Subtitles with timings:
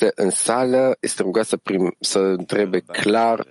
[0.00, 3.46] este în sală este rugat să, prim, să întrebe clar,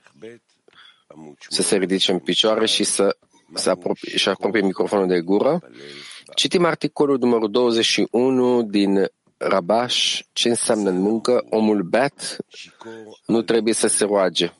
[1.49, 3.17] să se ridice în picioare și să
[3.53, 5.69] să apropie, și apropie microfonul de gură.
[6.35, 9.07] Citim articolul numărul 21 din
[9.37, 12.37] Rabash, ce înseamnă în muncă, omul beat
[13.25, 14.53] nu trebuie să se roage.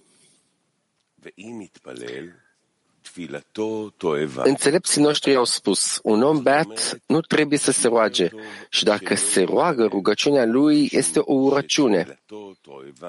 [4.44, 8.30] Înțelepții noștri au spus, un om beat nu trebuie să se roage
[8.70, 12.20] și dacă se roagă, rugăciunea lui este o urăciune.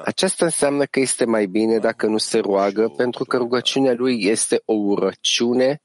[0.04, 4.62] Aceasta înseamnă că este mai bine dacă nu se roagă, pentru că rugăciunea lui este
[4.64, 5.80] o urăciune.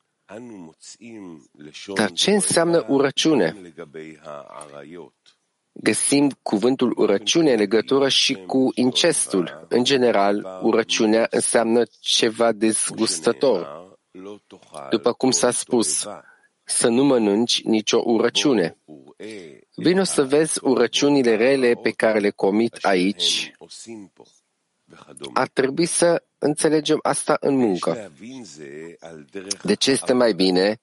[1.94, 3.56] Dar ce înseamnă urăciune?
[5.72, 9.66] Găsim cuvântul urăciune în legătură și cu incestul.
[9.70, 13.85] În general, urăciunea înseamnă ceva dezgustător
[14.90, 16.08] după cum s-a spus,
[16.64, 18.78] să nu mănânci nicio urăciune.
[19.76, 23.52] Vino să vezi urăciunile rele pe care le comit aici.
[25.34, 28.12] Ar trebui să înțelegem asta în muncă.
[29.64, 30.80] De ce este mai bine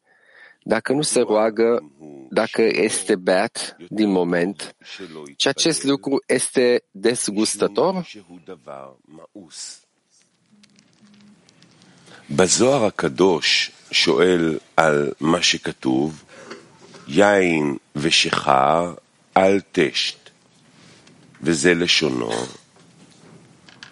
[0.62, 1.92] dacă nu se roagă,
[2.30, 4.76] dacă este beat din moment,
[5.36, 8.06] și acest lucru este desgustător?
[12.30, 16.24] בזוהר הקדוש שואל על מה שכתוב,
[17.08, 18.94] יין ושיכר
[19.34, 20.30] על תשת,
[21.42, 22.32] וזה לשונו.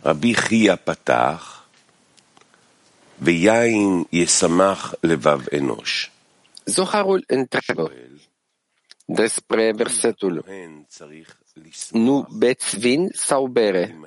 [0.05, 1.63] רבי חייא פתח,
[3.21, 6.11] ויין ישמח לבב אנוש.
[6.71, 7.91] Zoharul întreabă
[9.07, 10.45] despre versetul
[11.91, 13.99] Nu beți vin sau bere?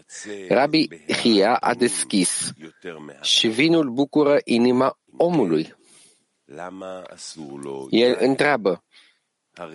[0.49, 2.53] Rabbi Hia a deschis
[3.21, 5.75] și vinul bucură inima omului.
[7.89, 8.83] El întreabă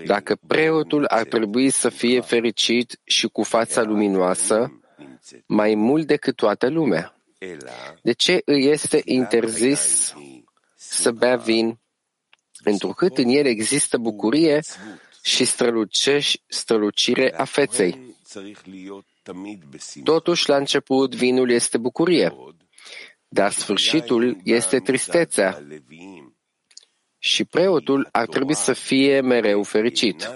[0.06, 4.80] dacă preotul ar trebui să fie fericit și cu fața luminoasă
[5.47, 7.16] mai mult decât toată lumea.
[8.03, 10.14] De ce îi este interzis
[10.75, 11.78] să bea vin?
[12.65, 14.60] Întrucât în el există bucurie
[15.28, 15.44] și
[16.49, 18.16] strălucire a feței.
[20.05, 22.33] Totuși, la început, vinul este bucurie,
[23.28, 25.62] dar sfârșitul este tristețea.
[27.19, 30.31] Și preotul ar trebui să fie mereu fericit.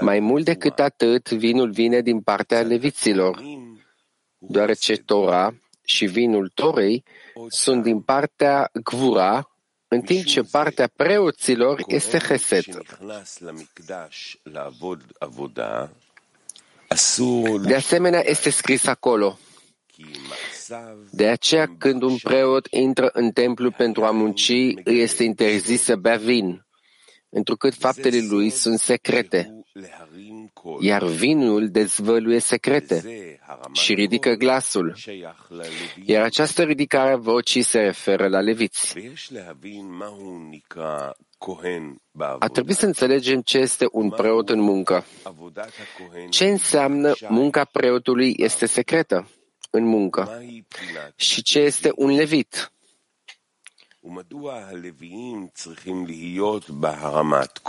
[0.00, 3.42] Mai mult decât atât, vinul vine din partea leviților,
[4.38, 5.54] deoarece Tora
[5.84, 7.04] și vinul Torei
[7.48, 9.55] sunt din partea Gvura,
[9.88, 12.64] în timp ce partea preoților este Chesed.
[17.62, 19.38] De asemenea, este scris acolo.
[21.10, 25.96] De aceea, când un preot intră în templu pentru a munci, îi este interzis să
[25.96, 26.66] bea vin,
[27.28, 29.64] întrucât faptele lui sunt secrete,
[30.80, 33.04] iar vinul dezvăluie secrete
[33.72, 34.96] și ridică glasul,
[36.04, 38.94] iar această ridicare a vocii se referă la leviți.
[42.38, 45.04] A trebuit să înțelegem ce este un preot în muncă.
[46.30, 49.30] Ce înseamnă munca preotului este secretă
[49.70, 50.42] în muncă
[51.16, 52.70] și ce este un levit.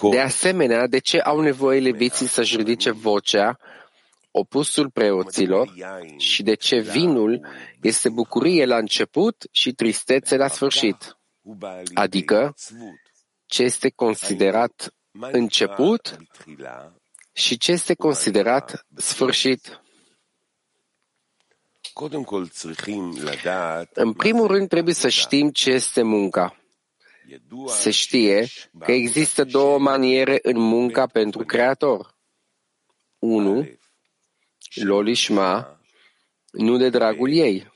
[0.10, 3.58] De asemenea, de ce au nevoie leviții să-și ridice vocea,
[4.32, 5.74] opusul preoților,
[6.18, 7.46] și de ce vinul
[7.82, 11.18] este bucurie la început și tristețe la sfârșit?
[11.94, 12.56] Adică,
[13.46, 14.94] ce este considerat
[15.32, 16.18] început
[17.34, 19.82] și ce este considerat sfârșit.
[23.94, 26.56] În primul rând trebuie să știm ce este munca.
[27.68, 28.48] Se știe
[28.80, 32.16] că există două maniere în munca pentru Creator.
[33.20, 33.68] Unu,
[34.76, 35.80] lolishma,
[36.52, 37.72] nu de dragul ei.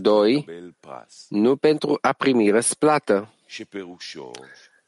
[0.00, 0.44] Doi,
[1.28, 3.34] nu pentru a primi răsplată.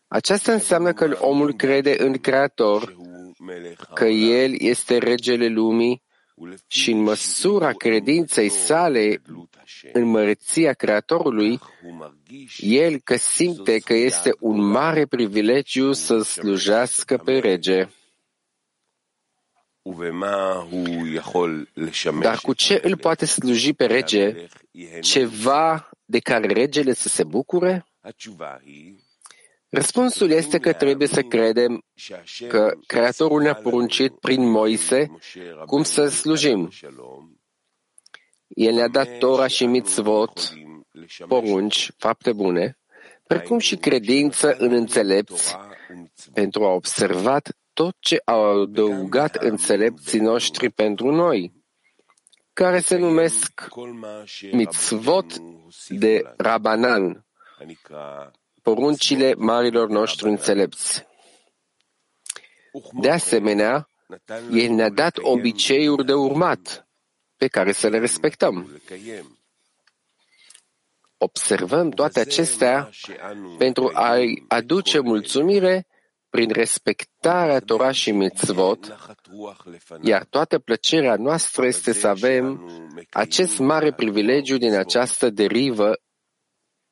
[0.06, 2.96] Aceasta înseamnă că omul crede în Creator,
[3.94, 6.02] că El este regele lumii
[6.66, 9.22] și în măsura credinței sale
[9.92, 11.60] în măreția Creatorului,
[12.58, 17.88] el că simte că este un mare privilegiu să slujească pe rege.
[22.20, 24.46] Dar cu ce îl poate sluji pe rege?
[25.00, 27.86] Ceva de care regele să se bucure?
[29.74, 31.84] Răspunsul este că trebuie să credem
[32.48, 35.10] că Creatorul ne-a poruncit prin Moise
[35.66, 36.70] cum să slujim.
[38.48, 40.52] El ne-a dat Tora și mitzvot,
[41.28, 42.78] porunci, fapte bune,
[43.26, 45.56] precum și credință în înțelepți
[46.32, 47.38] pentru a observa
[47.72, 51.52] tot ce au adăugat înțelepții noștri pentru noi,
[52.52, 53.68] care se numesc
[54.50, 55.38] mitzvot
[55.88, 57.26] de Rabanan,
[58.62, 61.06] poruncile marilor noștri înțelepți.
[62.92, 63.88] De asemenea,
[64.52, 66.88] El ne-a dat obiceiuri de urmat,
[67.36, 68.80] pe care să le respectăm.
[71.16, 72.90] Observăm toate acestea
[73.58, 75.86] pentru a-i aduce mulțumire
[76.30, 78.96] prin respectarea Torah și mitzvot,
[80.02, 82.70] iar toată plăcerea noastră este să avem
[83.10, 86.00] acest mare privilegiu din această derivă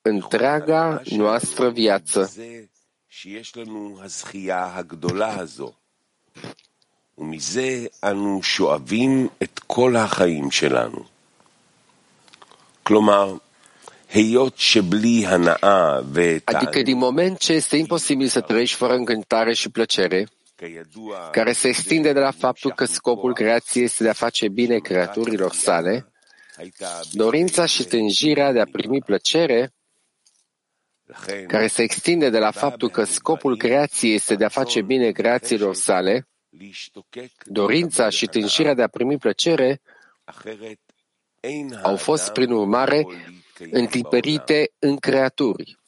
[0.02, 2.32] întreaga noastră viață.
[7.18, 11.04] ומזה אנו שואבים את כל החיים שלנו.
[12.84, 13.38] כלומר,
[14.14, 16.00] היות שבלי הנאה
[16.44, 20.28] Adică din moment ce este imposibil să trăiești fără încântare și plăcere,
[21.32, 25.54] care se extinde de la faptul că scopul creației este de a face bine creaturilor
[25.54, 26.12] sale,
[27.12, 29.74] dorința și tânjirea de a primi plăcere,
[31.47, 35.75] care se extinde de la faptul că scopul creației este de a face bine creațiilor
[35.75, 36.29] sale,
[37.45, 39.81] dorința și tânjirea de a primi plăcere
[41.83, 43.07] au fost, prin urmare,
[43.71, 45.79] întipărite în creaturi.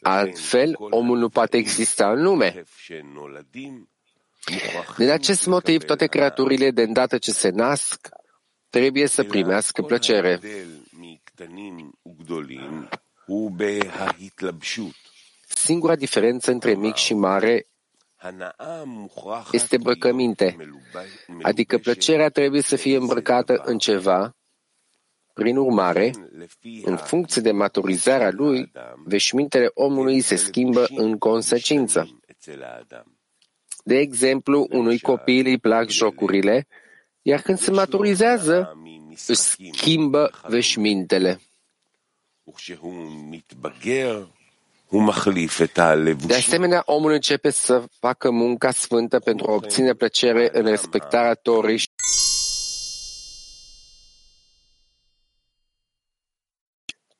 [0.00, 2.64] Altfel, omul nu poate exista în lume.
[4.96, 8.08] Din acest motiv, toate creaturile, de îndată ce se nasc,
[8.68, 10.40] trebuie să primească plăcere.
[15.48, 17.68] Singura diferență între mic și mare
[19.52, 20.56] este îmbrăcăminte,
[21.42, 24.36] adică plăcerea trebuie să fie îmbrăcată în ceva.
[25.32, 26.12] Prin urmare,
[26.82, 28.72] în funcție de maturizarea lui,
[29.04, 32.20] veșmintele omului se schimbă în consecință.
[33.84, 36.66] De exemplu, unui copil îi plac jocurile,
[37.22, 38.80] iar când se maturizează,
[39.26, 39.40] își
[39.72, 41.40] schimbă veșmintele.
[46.26, 51.82] De asemenea, omul începe să facă munca sfântă pentru a obține plăcere în respectarea Torii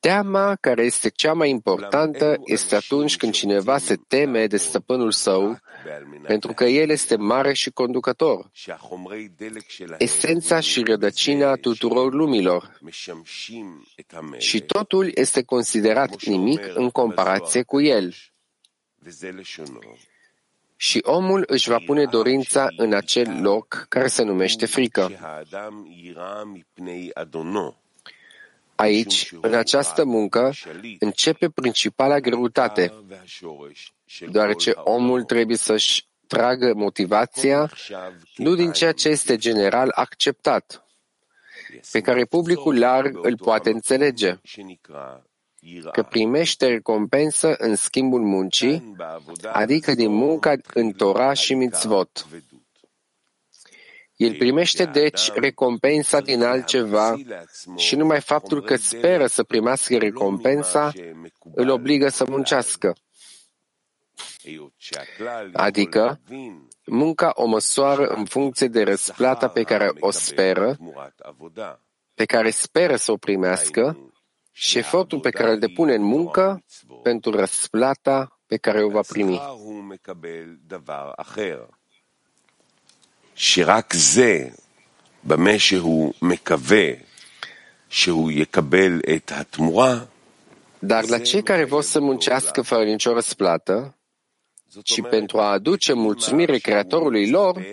[0.06, 5.58] Teama, care este cea mai importantă, este atunci când cineva se teme de stăpânul său,
[6.22, 8.50] pentru că el este mare și conducător,
[9.98, 12.80] esența și rădăcina tuturor lumilor.
[14.38, 18.14] Și totul este considerat nimic în comparație cu el.
[20.76, 25.10] Și omul își va pune dorința în acel loc care se numește frică.
[28.76, 30.52] Aici, în această muncă,
[30.98, 32.92] începe principala greutate,
[34.30, 37.70] deoarece omul trebuie să-și tragă motivația
[38.36, 40.84] nu din ceea ce este general acceptat,
[41.92, 44.38] pe care publicul larg îl poate înțelege,
[45.92, 48.96] că primește recompensă în schimbul muncii,
[49.52, 52.26] adică din munca în Torah și mitzvot.
[54.16, 57.16] El primește deci recompensa din altceva
[57.76, 60.92] și numai faptul că speră să primească recompensa
[61.54, 62.94] îl obligă să muncească.
[65.52, 66.20] Adică,
[66.86, 70.76] munca o măsoară în funcție de răsplata pe care o speră,
[72.14, 74.12] pe care speră să o primească
[74.52, 76.64] și efortul pe care îl depune în muncă
[77.02, 79.40] pentru răsplata pe care o va primi.
[83.35, 84.49] שרק זה,
[85.23, 86.87] במה שהוא מקווה
[87.89, 89.99] שהוא יקבל את התמורה,
[90.83, 93.97] Dar la cei care vor să muncească fără nicio răsplată
[94.83, 97.65] și pentru a aduce mulțumire Creatorului lor,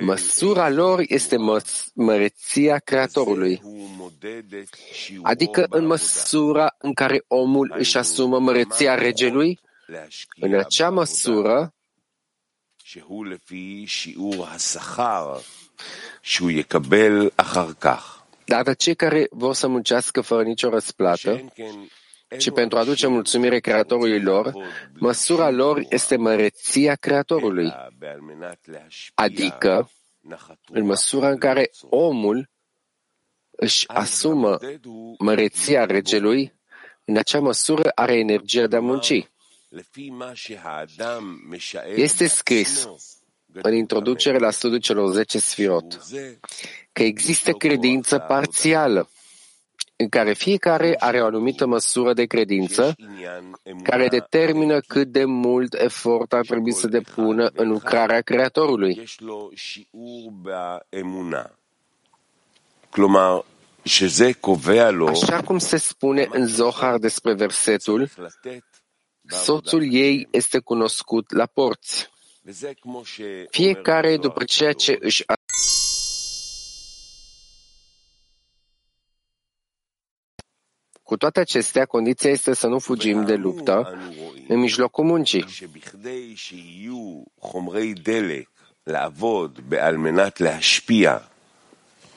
[0.00, 3.62] măsura lor este măs- măreția Creatorului.
[5.22, 9.58] Adică în măsura în care omul își asumă măreția regelui,
[10.40, 11.71] în acea măsură
[12.92, 15.38] שהוא לפי שיעור השכר
[16.22, 18.14] שהוא יקבל אחר כך.
[18.48, 21.52] Dar cei care vor să muncească fără nicio răsplată,
[22.38, 24.52] ci pentru a aduce mulțumire Creatorului lor,
[24.98, 27.72] măsura lor este măreția Creatorului,
[29.14, 29.90] adică
[30.70, 32.50] în măsura în care omul
[33.50, 34.58] își asumă
[35.18, 36.54] măreția regelui,
[37.04, 39.28] în acea măsură are energia de a munci.
[41.95, 42.87] Este scris
[43.61, 46.01] în introducere la studiul celor 10 sfirot
[46.91, 49.09] că există credință parțială,
[49.95, 52.95] în care fiecare are o anumită măsură de credință
[53.83, 59.03] care determină cât de mult efort ar trebui să depună în lucrarea Creatorului.
[65.07, 68.09] Așa cum se spune în Zohar despre versetul,
[69.32, 72.10] soțul ei este cunoscut la porți.
[73.50, 75.24] Fiecare după ceea ce își
[81.02, 83.98] Cu toate acestea, condiția este să nu fugim de luptă
[84.48, 85.44] în mijlocul muncii.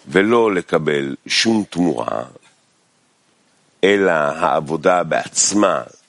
[0.07, 2.23] ולא לקבל שום תמורה,
[3.83, 6.01] אלא העבודה בעצמה תהיה שכר.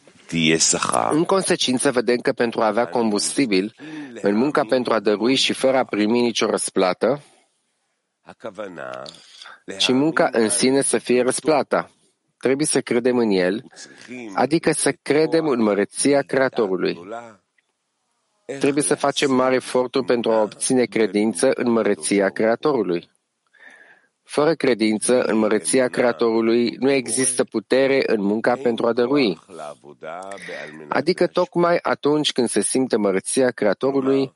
[1.11, 3.75] în consecință, vedem că pentru a avea combustibil,
[4.21, 7.21] în munca pentru a dărui și fără a primi nicio răsplată,
[9.77, 11.91] ci munca în sine să fie răsplata.
[12.37, 13.63] Trebuie să credem în El,
[14.33, 16.99] adică să credem în măreția Creatorului.
[18.59, 23.09] Trebuie să facem mari eforturi pentru a obține credință în măreția Creatorului.
[24.27, 29.39] Fără credință în măreția Creatorului nu există putere în munca pentru a dărui.
[30.87, 34.33] Adică tocmai atunci când se simte măreția Creatorului,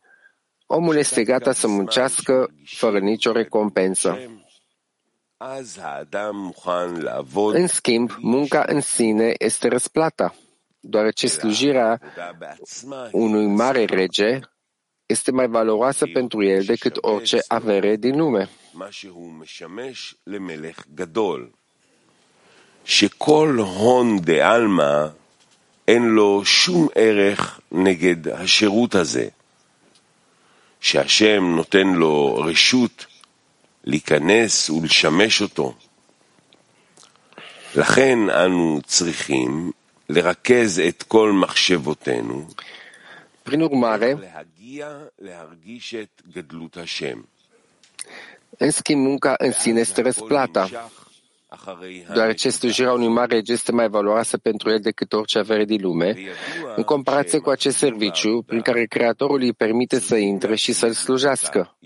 [0.66, 4.18] omul este gata să muncească fără nicio recompensă.
[7.54, 10.36] În schimb, munca în sine este răsplata,
[10.80, 12.02] deoarece slujirea
[13.12, 14.40] unui mare rege
[15.12, 18.50] este mai valoroasă pentru el decât orice avere din lume.
[22.84, 25.08] שכל הון דעלמא
[25.88, 29.28] אין לו שום ערך נגד השירות הזה,
[30.80, 33.06] שהשם נותן לו רשות
[33.84, 35.74] להיכנס ולשמש אותו.
[37.76, 39.72] לכן אנו צריכים
[40.10, 42.48] לרכז את כל מחשבותינו
[43.44, 44.18] Prin urmare,
[48.58, 50.70] în schimb, munca în sine este răsplata,
[52.14, 56.16] deoarece slujirea unui mare rege este mai valoroasă pentru el decât orice avere din lume,
[56.76, 61.78] în comparație cu acest serviciu prin care Creatorul îi permite să intre și să-l slujească.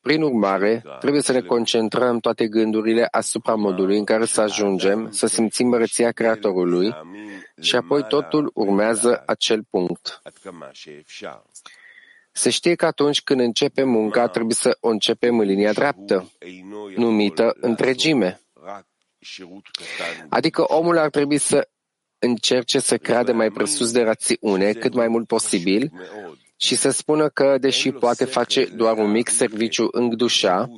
[0.00, 5.26] Prin urmare, trebuie să ne concentrăm toate gândurile asupra modului în care să ajungem să
[5.26, 6.94] simțim mărăția Creatorului
[7.60, 10.22] și apoi totul urmează acel punct.
[12.32, 16.30] Se știe că atunci când începem munca, trebuie să o începem în linia dreaptă,
[16.96, 18.40] numită întregime.
[20.28, 21.68] Adică omul ar trebui să
[22.18, 25.92] încerce să creadă mai presus de rațiune cât mai mult posibil
[26.56, 30.68] și să spună că, deși poate face doar un mic serviciu în Gdușa,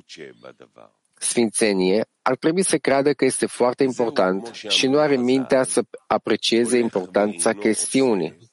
[1.18, 6.78] sfințenie, ar trebui să creadă că este foarte important și nu are mintea să aprecieze
[6.78, 8.46] importanța chestiunii.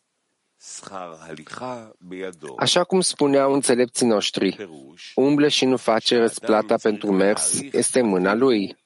[2.57, 4.69] Așa cum spuneau înțelepții noștri,
[5.15, 8.77] umble și nu face răsplata pentru mers, este mâna lui.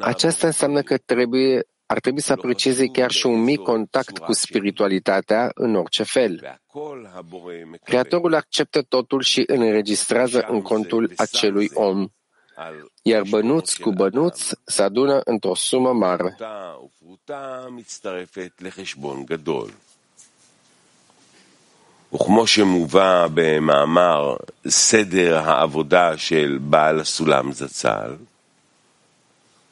[0.00, 5.50] Aceasta înseamnă că trebuie, ar trebui să aprecieze chiar și un mic contact cu spiritualitatea
[5.54, 6.60] în orice fel.
[7.84, 12.08] Creatorul acceptă totul și îl înregistrează în contul acelui om,
[13.02, 16.36] iar bănuți cu bănuți se adună într-o sumă mare.
[22.12, 24.36] וכמו שמובא במאמר
[24.68, 28.16] סדר העבודה של בעל הסולם זצ"ל,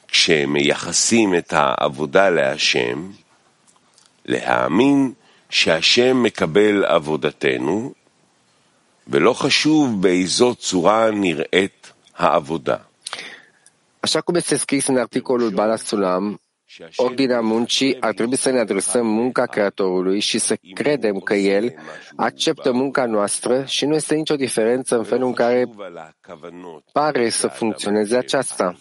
[0.07, 3.11] כשמייחסים את העבודה להשם,
[4.25, 5.13] להאמין
[5.49, 7.93] שהשם מקבל עבודתנו,
[9.07, 11.76] ולא חשוב באיזו צורה נראית.
[13.99, 16.39] Așa cum este scris în articolul Bala Sulam,
[16.95, 21.75] ordinea muncii ar trebui să ne adresăm munca Creatorului și să credem că El
[22.15, 25.69] acceptă munca noastră și nu este nicio diferență în felul în care
[26.91, 28.75] pare să funcționeze aceasta.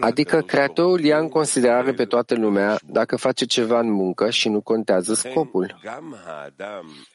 [0.00, 4.60] Adică Creatorul ia în considerare pe toată lumea dacă face ceva în muncă și nu
[4.60, 5.80] contează scopul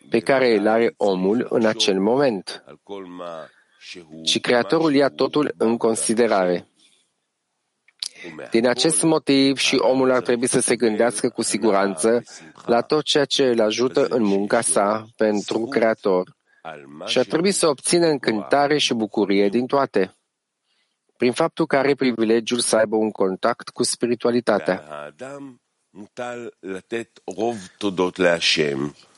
[0.10, 2.64] pe care îl are omul în acel moment,
[4.24, 6.68] ci Creatorul ia totul în considerare.
[8.52, 12.24] Din acest motiv și omul ar trebui să se gândească cu siguranță
[12.66, 16.38] la tot ceea ce îl ajută în munca sa pentru Creator
[17.06, 20.14] și ar trebui să obțină încântare și bucurie din toate
[21.20, 24.84] prin faptul că are privilegiul să aibă un contact cu spiritualitatea.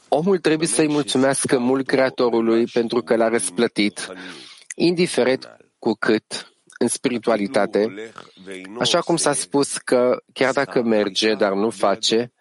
[0.08, 4.08] Omul trebuie să-i mulțumească mult Creatorului pentru că l-a răsplătit,
[4.82, 8.12] indiferent cu cât în spiritualitate,
[8.80, 12.32] așa cum s-a spus că chiar dacă merge, dar nu face,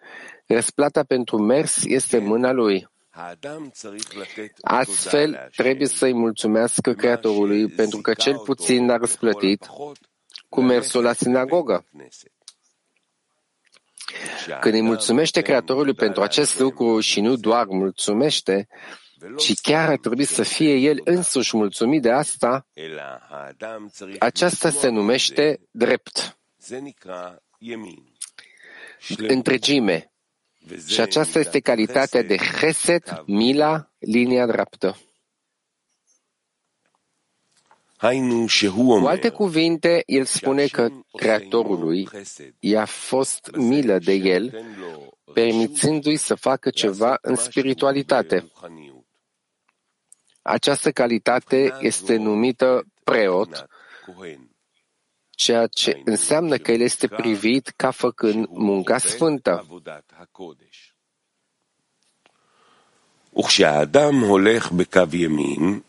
[0.47, 2.89] răsplata pentru mers este mâna lui.
[4.61, 9.69] Astfel, trebuie să-i mulțumească Creatorului pentru că cel puțin a răsplătit
[10.49, 11.85] cu mersul la sinagogă.
[14.59, 18.67] Când îi mulțumește Creatorului pentru acest lucru și nu doar mulțumește,
[19.37, 22.67] ci chiar ar trebui să fie el însuși mulțumit de asta,
[24.19, 26.39] aceasta se numește drept.
[29.17, 30.11] Întregime.
[30.87, 34.97] Și aceasta este calitatea de chesed, mila, linia dreaptă.
[38.73, 42.07] Cu alte cuvinte, el spune că Creatorului
[42.59, 44.65] i-a fost milă de el,
[45.33, 48.51] permițându-i să facă ceva în spiritualitate.
[50.42, 53.66] Această calitate este numită preot,
[55.30, 59.66] ceea ce înseamnă că el este privit ca făcând munca sfântă.
[63.38, 65.80] וכשהאדם הולך בקו ימין,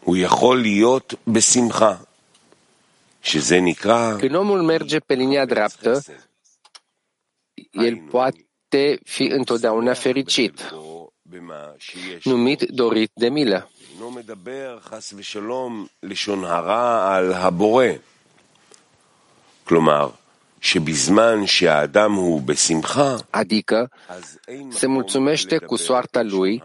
[0.00, 1.96] הוא יכול להיות בשמחה,
[3.22, 4.18] שזה נקרא...
[4.18, 6.02] Când omul merge pe linia dreaptă,
[7.70, 10.74] el poate fi întotdeauna fericit
[12.23, 13.69] numit dorit de milă.
[23.29, 23.91] Adică
[24.69, 26.63] se mulțumește cu soarta lui,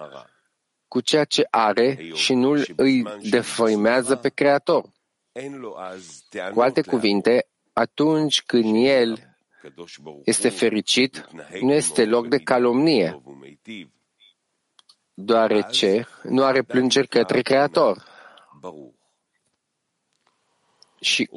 [0.88, 4.84] cu ceea ce are și nu îi defăimează pe Creator.
[6.54, 9.36] Cu alte cuvinte, atunci când el
[10.24, 11.28] este fericit,
[11.60, 13.22] nu este loc de calomnie
[15.14, 18.04] deoarece nu are plângeri către Creator
[21.00, 21.28] și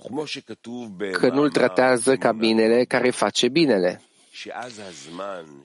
[1.12, 4.02] că nu-l tratează ca binele care face binele.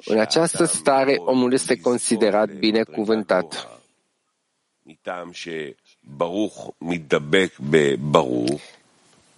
[0.05, 3.81] În această stare, omul este considerat binecuvântat.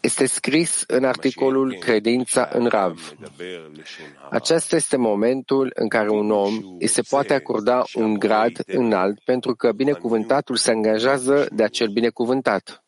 [0.04, 3.14] Este scris în articolul Credința în Rav.
[4.30, 9.54] Acesta este momentul în care un om îi se poate acorda un grad înalt pentru
[9.54, 12.84] că binecuvântatul se angajează de acel binecuvântat.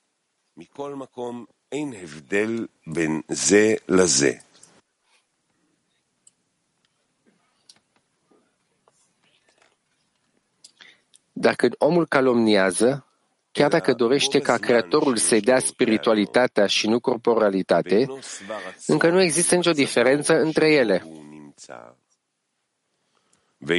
[11.33, 13.06] Dacă omul calomniază,
[13.57, 18.07] Chiar dacă dorește ca Creatorul să-i dea spiritualitatea și nu corporalitate,
[18.87, 21.07] încă nu există nicio diferență între ele.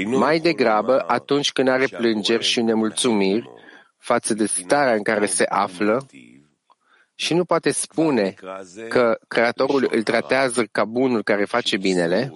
[0.05, 3.49] Mai degrabă, atunci când are plângeri și nemulțumiri
[3.97, 6.05] față de starea în care se află
[7.15, 8.33] și nu poate spune
[8.89, 12.33] că Creatorul îl tratează ca bunul care face binele,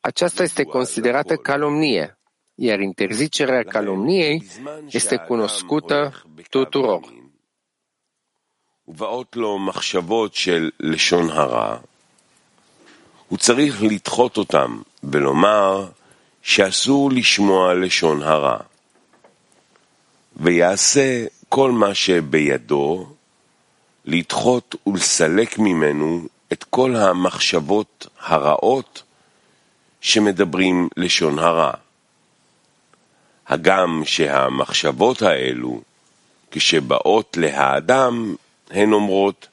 [0.00, 2.18] aceasta este considerată calomnie
[2.54, 4.42] iar interzicerea calomniei
[4.90, 7.02] este cunoscută tuturor.
[8.86, 11.76] ובאות לו מחשבות של לשון הרע,
[13.28, 15.88] הוא צריך לדחות אותם ולומר
[16.42, 18.58] שאסור לשמוע לשון הרע,
[20.36, 23.06] ויעשה כל מה שבידו
[24.04, 29.02] לדחות ולסלק ממנו את כל המחשבות הרעות
[30.00, 31.83] שמדברים לשון הרע.
[33.48, 35.80] הגם שהמחשבות האלו,
[36.50, 38.34] כשבאות להאדם,
[38.70, 39.48] הן אומרות,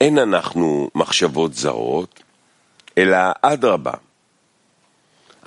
[0.00, 2.22] אין אנחנו מחשבות זרות,
[2.98, 3.92] אלא אדרבה.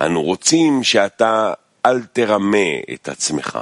[0.00, 1.52] אנו רוצים שאתה
[1.86, 3.58] אל תרמה את עצמך,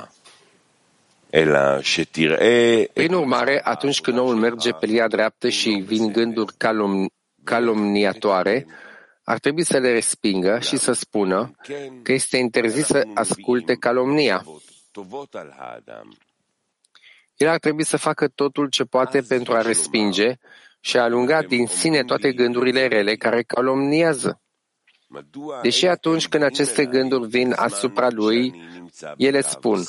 [1.34, 2.84] אלא שתראה...
[3.00, 6.56] Prin urmare, atunci când omul merge pe lia dreaptă și vin gânduri
[9.24, 11.50] ar trebui să le respingă și să spună
[12.02, 14.44] că este interzis să asculte calomnia.
[17.36, 20.38] El ar trebui să facă totul ce poate pentru a respinge
[20.80, 24.40] și a alunga din sine toate gândurile rele care calomniază.
[25.62, 28.62] Deși atunci când aceste gânduri vin asupra lui,
[29.16, 29.82] ele spun,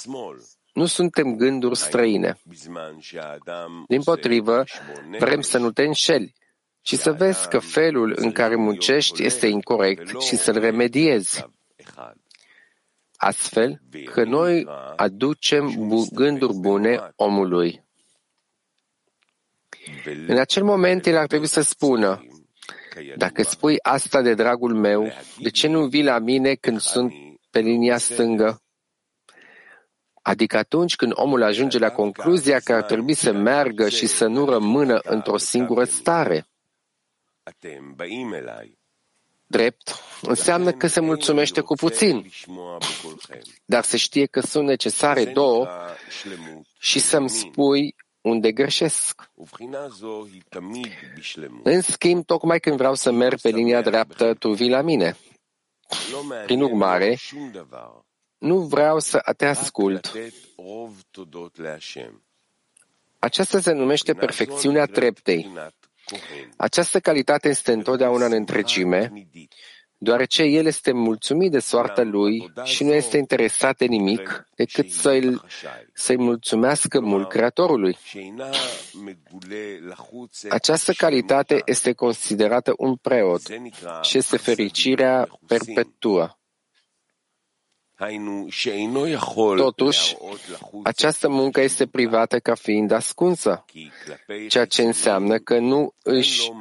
[0.73, 2.37] nu suntem gânduri străine.
[3.87, 4.63] Din potrivă,
[5.19, 6.33] vrem să nu te înșeli,
[6.85, 11.45] și să vezi că felul în care muncești este incorrect și să-l remediezi.
[13.15, 17.83] Astfel că noi aducem gânduri bune omului.
[20.27, 22.27] În acel moment el ar trebui să spună,
[23.17, 27.13] dacă spui asta de dragul meu, de ce nu vii la mine când sunt
[27.49, 28.61] pe linia stângă?
[30.21, 34.45] Adică atunci când omul ajunge la concluzia că ar trebui să meargă și să nu
[34.45, 36.47] rămână într-o singură stare.
[39.47, 39.95] Drept.
[40.21, 42.31] Înseamnă că se mulțumește cu puțin,
[43.65, 45.67] dar se știe că sunt necesare două
[46.79, 49.31] și să-mi spui unde greșesc.
[51.63, 55.17] În schimb, tocmai când vreau să merg pe linia dreaptă, tu vii la mine.
[56.45, 57.17] Prin urmare,
[58.37, 60.11] nu vreau să te ascult.
[63.19, 65.51] Aceasta se numește perfecțiunea treptei.
[66.57, 69.11] Această calitate este întotdeauna în întregime,
[69.97, 75.41] deoarece el este mulțumit de soarta lui și nu este interesat de nimic decât să-i,
[75.93, 77.97] să mulțumească mult Creatorului.
[80.49, 83.41] Această calitate este considerată un preot
[84.01, 86.37] și este fericirea perpetuă.
[89.55, 90.15] Totuși,
[90.83, 93.65] această muncă este privată ca fiind ascunsă,
[94.47, 96.51] ceea ce înseamnă că nu își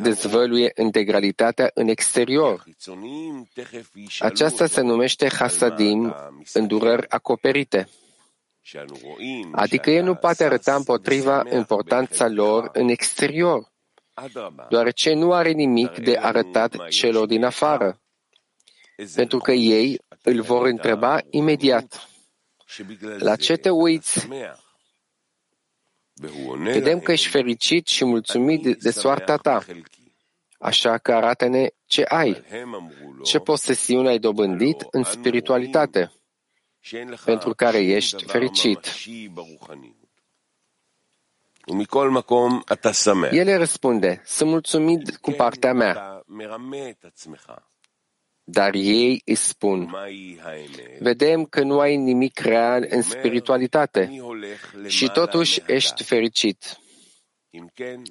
[0.00, 2.64] dezvăluie integralitatea în exterior.
[4.18, 6.14] Aceasta se numește hasadim,
[6.52, 7.88] îndurări acoperite.
[9.52, 13.70] Adică el nu poate arăta împotriva importanța lor în exterior,
[14.68, 18.02] deoarece nu are nimic de arătat celor din afară
[19.14, 22.08] pentru că ei îl vor întreba imediat.
[23.18, 24.28] La ce te uiți?
[26.56, 29.64] Vedem că ești fericit și mulțumit de, de soarta ta.
[30.58, 32.44] Așa că arată-ne ce ai,
[33.22, 36.12] ce posesiune ai dobândit în spiritualitate,
[37.24, 38.86] pentru care ești fericit.
[43.32, 46.24] El răspunde, sunt mulțumit cu partea mea.
[48.44, 49.96] Dar ei îi spun,
[51.00, 54.22] vedem că nu ai nimic real în spiritualitate
[54.86, 56.76] și totuși ești fericit.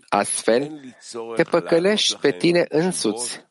[0.10, 0.96] Astfel,
[1.36, 3.46] te păcălești pe tine însuți.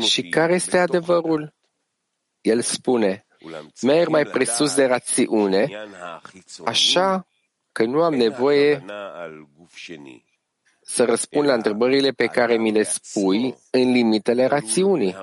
[0.00, 1.54] Și care este adevărul?
[2.40, 3.26] El spune,
[3.82, 5.88] merg mai presus de rațiune,
[6.64, 7.26] așa
[7.72, 8.84] că nu am nevoie
[10.82, 15.16] să răspund la întrebările pe care mi le spui în limitele rațiunii.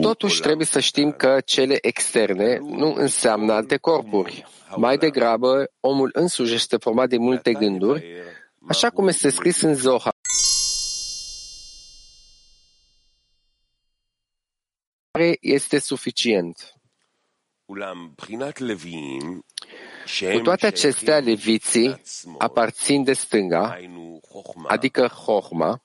[0.00, 4.46] Totuși trebuie să știm că cele externe nu înseamnă alte corpuri.
[4.76, 8.06] Mai degrabă, omul însuși este format de multe gânduri,
[8.68, 10.14] așa cum este scris în Zohar.
[15.16, 16.75] care este suficient.
[20.32, 22.02] Cu toate acestea, leviții
[22.38, 23.78] aparțin de stânga,
[24.66, 25.82] adică Chochma,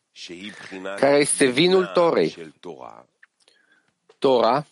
[0.98, 2.54] care este vinul Torei.
[4.20, 4.66] Tora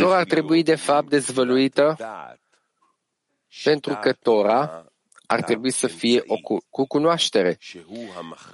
[0.00, 1.96] Tora ar trebui de fapt dezvăluită
[3.64, 4.84] pentru că Tora
[5.26, 7.58] ar trebui să fie o cu, cu cunoaștere,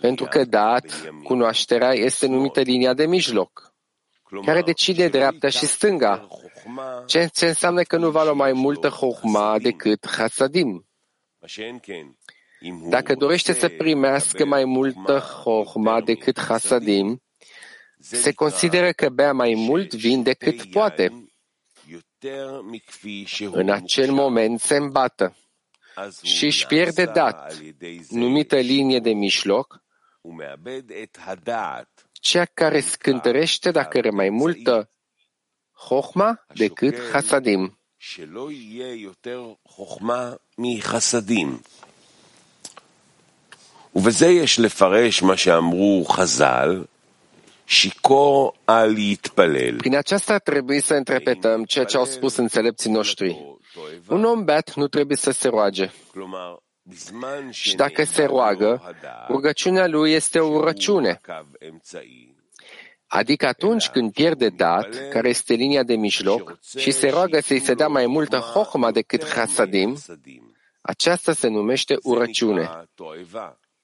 [0.01, 3.75] pentru că dat, cunoașterea este numită linia de mijloc,
[4.45, 6.29] care decide dreapta și stânga,
[7.07, 10.87] ce, ce înseamnă că nu va lua mai multă hohma decât hasadim.
[12.89, 17.23] Dacă dorește să primească mai multă hohma decât hasadim,
[17.99, 21.31] se consideră că bea mai mult vin decât poate.
[23.51, 25.35] În acel moment se îmbată
[26.22, 27.58] și își pierde dat,
[28.10, 29.84] numită linie de mijloc,
[32.12, 34.90] cea care scântărește dacă are mai multă
[35.72, 37.80] hohma decât hasadim.
[43.96, 46.86] ובזה יש לפרש מה שאמרו חז"ל,
[47.66, 49.78] שיכור על להתפלל.
[49.78, 53.58] Prin aceasta trebuie să interpretăm ceea ce au spus înțelepții noștri.
[54.09, 55.91] Un om beat nu trebuie să se roage.
[57.51, 58.97] Și dacă se roagă,
[59.29, 61.21] rugăciunea lui este o rugăciune.
[63.07, 67.75] Adică atunci când pierde dat, care este linia de mijloc, și se roagă să-i se
[67.75, 69.97] dea mai multă hohma decât hasadim,
[70.81, 72.89] aceasta se numește urăciune.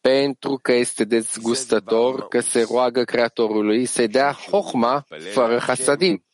[0.01, 6.27] Pentru că este dezgustător că se roagă Creatorului să dea hohma fără hasadim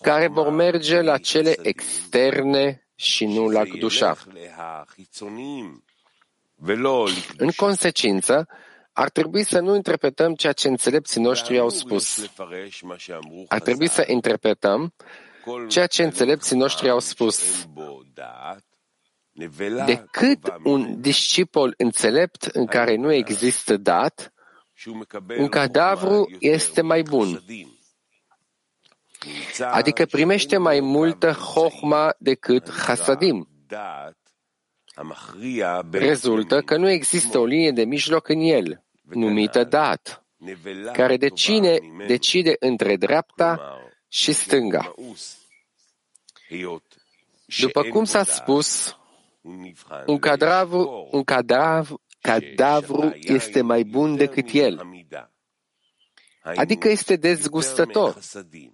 [0.00, 4.16] care vor merge la cele externe și nu la Gdusha.
[7.36, 8.48] În consecință,
[8.92, 12.30] ar trebui să nu interpretăm ceea ce înțelepții noștri au spus.
[13.48, 14.94] Ar trebui să interpretăm
[15.68, 17.66] ceea ce înțelepții noștri au spus.
[19.86, 24.32] decât un discipol înțelept în care nu există dat,
[25.38, 27.42] un cadavru este mai bun,
[29.70, 33.48] adică primește mai multă hohma decât hasadim.
[35.90, 40.24] Rezultă că nu există o linie de mijloc în el, numită dat,
[40.92, 43.78] care decide, decide între dreapta
[44.08, 44.94] și stânga.
[47.60, 48.98] După cum s-a spus,
[50.06, 54.97] un cadavru, un cadavru, cadavru este mai bun decât el,
[56.54, 58.18] adică este dezgustător,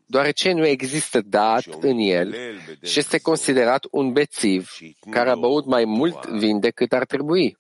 [0.07, 2.35] deoarece nu există dat în el
[2.83, 4.71] și este considerat un bețiv
[5.11, 7.57] care a băut mai mult vin decât ar trebui,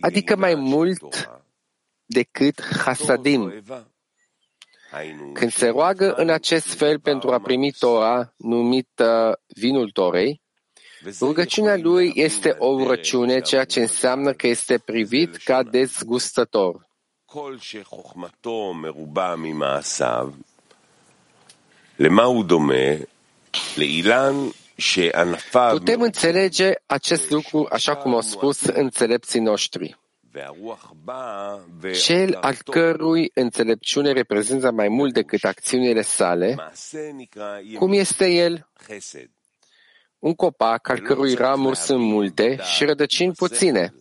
[0.00, 1.30] adică mai mult
[2.04, 3.62] decât hasadim.
[5.32, 10.42] Când se roagă în acest fel pentru a primi Tora, numită vinul Torei,
[11.20, 16.85] rugăciunea lui este o rugăciune, ceea ce înseamnă că este privit ca dezgustător.
[25.70, 29.98] Putem înțelege acest lucru așa cum au spus înțelepții noștri.
[32.02, 36.56] Cel al cărui înțelepciune reprezintă mai mult decât acțiunile sale,
[37.78, 38.68] cum este el?
[40.18, 43.94] Un copac al cărui ramuri sunt multe și rădăcini puține,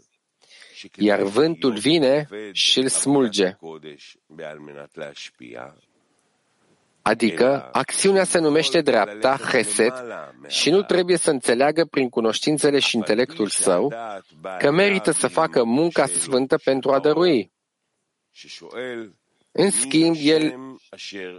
[0.98, 3.56] iar vântul vine și îl smulge.
[7.02, 9.94] Adică, acțiunea se numește dreapta, Chesed,
[10.48, 13.94] și nu trebuie să înțeleagă prin cunoștințele și intelectul său
[14.60, 17.52] că merită să facă munca sfântă pentru a dărui.
[19.52, 20.56] În schimb, el,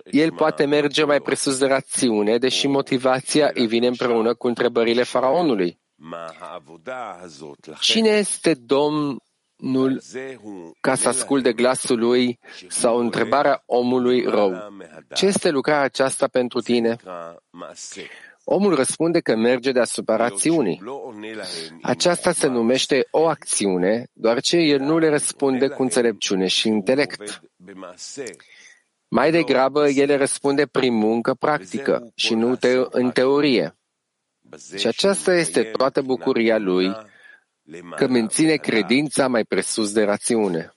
[0.04, 5.78] el poate merge mai presus de rațiune, deși motivația îi vine împreună cu întrebările faraonului.
[7.80, 9.18] Cine este Domn
[9.56, 9.98] nu
[10.80, 12.38] ca să asculte glasul lui
[12.68, 14.72] sau întrebarea omului rău.
[15.14, 16.96] Ce este lucrarea aceasta pentru tine?
[18.44, 20.82] Omul răspunde că merge deasupra rațiunii.
[21.82, 27.40] Aceasta se numește o acțiune, doar ce el nu le răspunde cu înțelepciune și intelect.
[29.08, 33.76] Mai degrabă, el răspunde prin muncă practică și nu te- în teorie.
[34.76, 36.96] Și aceasta este toată bucuria lui
[37.96, 40.74] că menține credința mai presus de rațiune.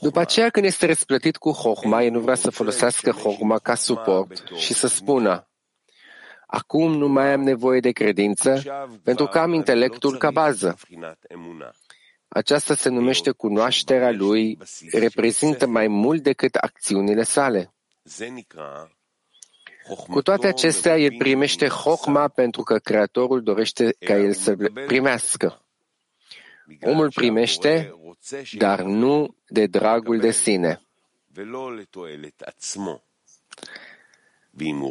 [0.00, 4.42] După aceea, când este răsplătit cu Hohma, el nu vrea să folosească Hohma ca suport
[4.56, 5.50] și să spună
[6.52, 8.62] Acum nu mai am nevoie de credință
[9.02, 10.76] pentru că am intelectul ca bază.
[12.28, 14.58] Aceasta se numește cunoașterea lui,
[14.92, 17.74] reprezintă mai mult decât acțiunile sale.
[20.08, 25.62] Cu toate acestea, el primește Hochma pentru că Creatorul dorește ca el să primească.
[26.82, 27.94] Omul primește,
[28.52, 30.82] dar nu de dragul de sine.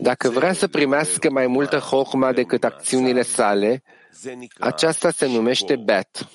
[0.01, 3.83] Dacă vrea să primească mai multă Hochma decât acțiunile sale,
[4.59, 6.27] aceasta se numește Bet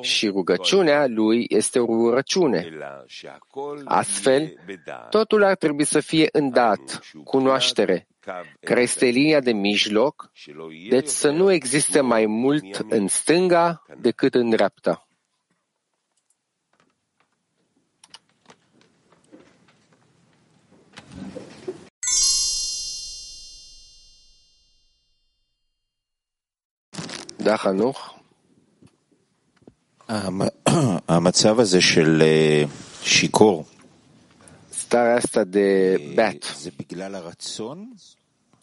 [0.00, 2.68] și rugăciunea lui este o rugăciune.
[3.84, 4.54] Astfel,
[5.10, 8.06] totul ar trebui să fie îndat, cunoaștere,
[8.60, 10.30] care este linia de mijloc,
[10.88, 15.06] deci să nu existe mai mult în stânga decât în dreapta.
[27.46, 28.15] Da, Hanuch?
[31.07, 32.23] המצב הזה של
[33.03, 33.65] שיכור,
[34.91, 37.93] Starea asta de beat זה בגלל הרצון?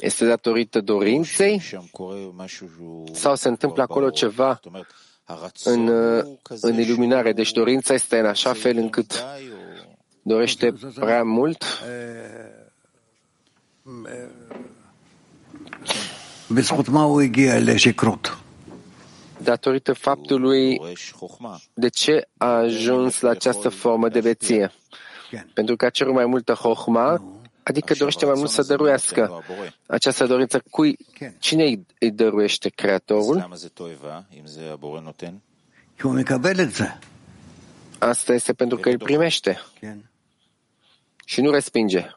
[0.00, 3.08] este datorită dorinței שם קורה משהו שהוא...
[3.12, 4.18] sau se întâmplă acolo ברור?
[4.18, 4.86] ceva זאת אומרת,
[5.24, 5.88] הרצון în,
[6.24, 7.32] הוא כזה în iluminare.
[7.32, 9.92] שהוא Deci dorința este în așa fel încât די, או...
[10.22, 11.64] dorește prea mult
[16.50, 18.41] בזכות מה הוא הגיע לשכרות?
[19.43, 20.81] datorită faptului
[21.73, 24.71] de ce a ajuns la această formă de veție.
[25.53, 27.23] Pentru că cer mai multă hohma,
[27.63, 29.43] adică dorește mai mult să dăruiască.
[29.85, 30.97] Această dorință, cui,
[31.39, 33.35] cine îi dăruiește Creatorul?
[37.99, 39.59] Asta este pentru că îl primește
[41.25, 42.09] și nu respinge.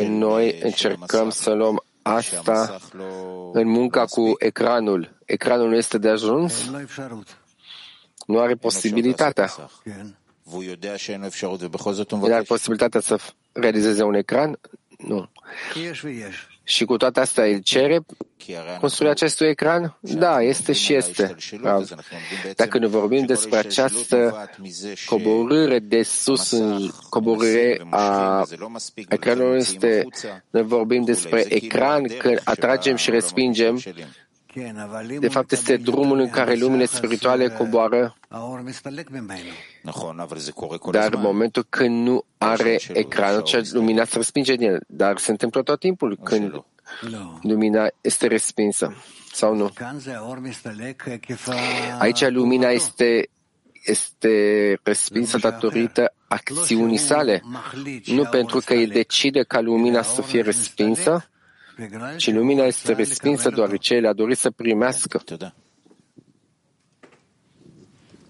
[0.00, 2.78] Că noi încercăm să luăm asta
[3.52, 5.16] în munca cu ecranul.
[5.24, 6.70] Ecranul nu este de ajuns?
[8.26, 9.70] Nu are posibilitatea.
[12.28, 13.18] Nu are posibilitatea să
[13.52, 14.58] realizeze un ecran?
[14.98, 15.28] Nu.
[16.64, 17.98] Și cu toate astea el cere
[18.80, 19.98] construirea acestui ecran?
[20.00, 21.34] Da, este și este.
[22.56, 24.48] Dacă ne vorbim despre această
[25.06, 28.44] coborâre de sus în coborâre a
[29.08, 30.06] ecranului, este,
[30.50, 33.82] ne vorbim despre ecran, când atragem și respingem,
[35.18, 38.16] de fapt, este drumul în care luminile spirituale coboară,
[40.90, 44.84] dar în momentul când nu are ecran, acea lumina se respinge din el.
[44.86, 46.64] Dar se întâmplă tot timpul când
[47.42, 48.94] lumina este respinsă,
[49.32, 49.70] sau nu?
[51.98, 53.28] Aici lumina este
[53.84, 57.42] este respinsă datorită acțiunii sale,
[58.04, 61.30] nu pentru că el decide ca lumina să fie respinsă,
[61.79, 63.77] בגלל ci lumina שהוא este רצה respinsă לקבל אותו.
[63.77, 65.17] deoarece el a dorit să primească.
[65.25, 65.49] תודה.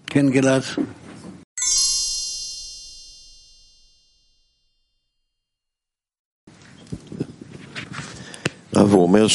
[0.06, 0.62] כן, גלעד.
[8.72, 9.26] הרב, הוא אומר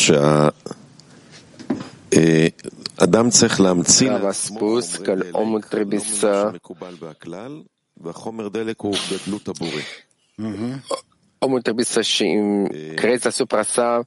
[2.13, 6.43] שהאדם צריך להמציא הרב לעצמו הספוס, חומרי כל דלק, הומו לא טרביסה.
[6.43, 7.61] ממה שמקובל בכלל,
[7.97, 9.81] והחומר דלק הוא גדלות הבורא.
[11.38, 12.24] omul trebuie să-și
[12.94, 14.04] creeze asupra sa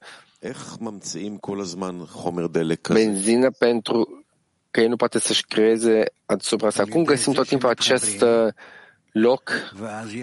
[2.93, 4.25] benzină pentru
[4.71, 6.83] că el nu poate să-și creeze asupra sa.
[6.85, 8.53] Cum găsim tot timpul acest uh,
[9.11, 9.51] loc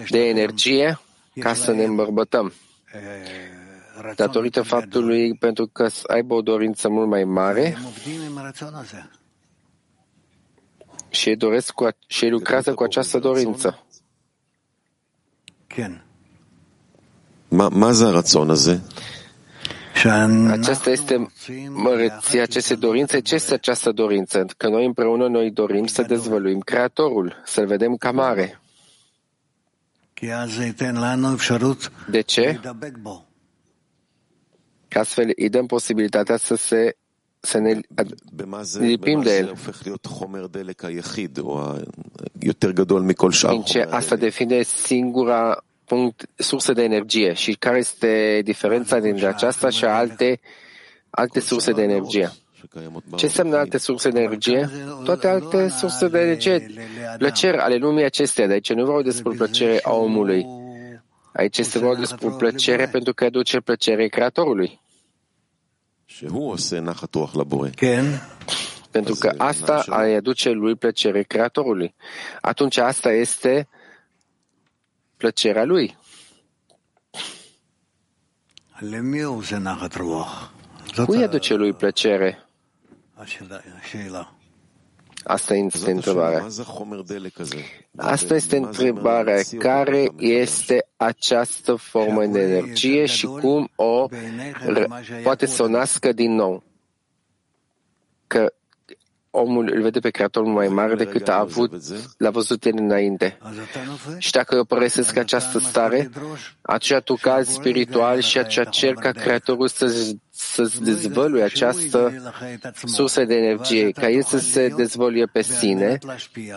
[0.09, 0.99] de energie
[1.39, 2.53] ca să ne îmbărbătăm?
[4.15, 7.77] Datorită faptului pentru că să aibă o dorință mult mai mare
[11.09, 13.85] și ei, doresc cu, și ei lucrează cu această dorință.
[20.51, 21.31] Aceasta este
[21.69, 23.19] măreția acestei dorințe.
[23.19, 24.45] Ce este această dorință?
[24.57, 28.61] Că noi împreună noi dorim să dezvăluim Creatorul, să-L vedem ca mare.
[32.09, 32.59] De ce?
[34.87, 36.95] Că astfel îi dăm posibilitatea să se
[37.39, 37.79] să ne
[38.79, 39.53] lipim de el.
[43.53, 49.69] Din ce asta devine singura punct, surse de energie și care este diferența dintre aceasta
[49.69, 50.39] și alte,
[51.09, 52.31] alte surse de energie.
[53.15, 54.69] Ce înseamnă alte surse de energie?
[55.03, 56.65] Toate alte surse de energie,
[57.17, 60.45] plăceri ale lumii acestea, de aici nu vreau despre plăcere a omului.
[61.33, 64.81] Aici este vorba despre plăcere pentru că aduce plăcere Creatorului.
[68.91, 71.95] Pentru că asta îi aduce lui plăcere Creatorului.
[72.41, 73.67] Atunci asta este
[75.19, 75.97] plăcerea lui.
[81.05, 82.45] Cui aduce lui plăcere?
[85.23, 86.47] Asta este întrebarea.
[87.97, 89.41] Asta este întrebarea.
[89.57, 94.07] Care este această formă de energie și cum o
[95.23, 96.63] poate să o nască din nou?
[98.27, 98.53] Că
[99.39, 101.71] omul îl vede pe Creatorul mai mare decât a avut,
[102.17, 103.37] l-a văzut el înainte.
[104.17, 106.09] Și dacă eu părăsesc această stare,
[106.61, 112.13] acea tu cazi spiritual și acea cer ca Creatorul să-ți, să-ți dezvăluie această
[112.83, 115.97] sursă de energie, ca el să se dezvăluie pe sine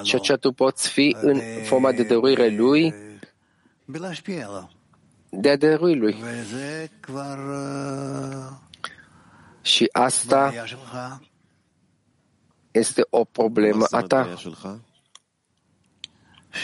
[0.02, 2.94] și aceea tu poți fi în forma de dăruire lui
[5.34, 6.16] de a dărui lui.
[9.62, 10.52] Și asta
[12.72, 14.35] este o problemă a ta.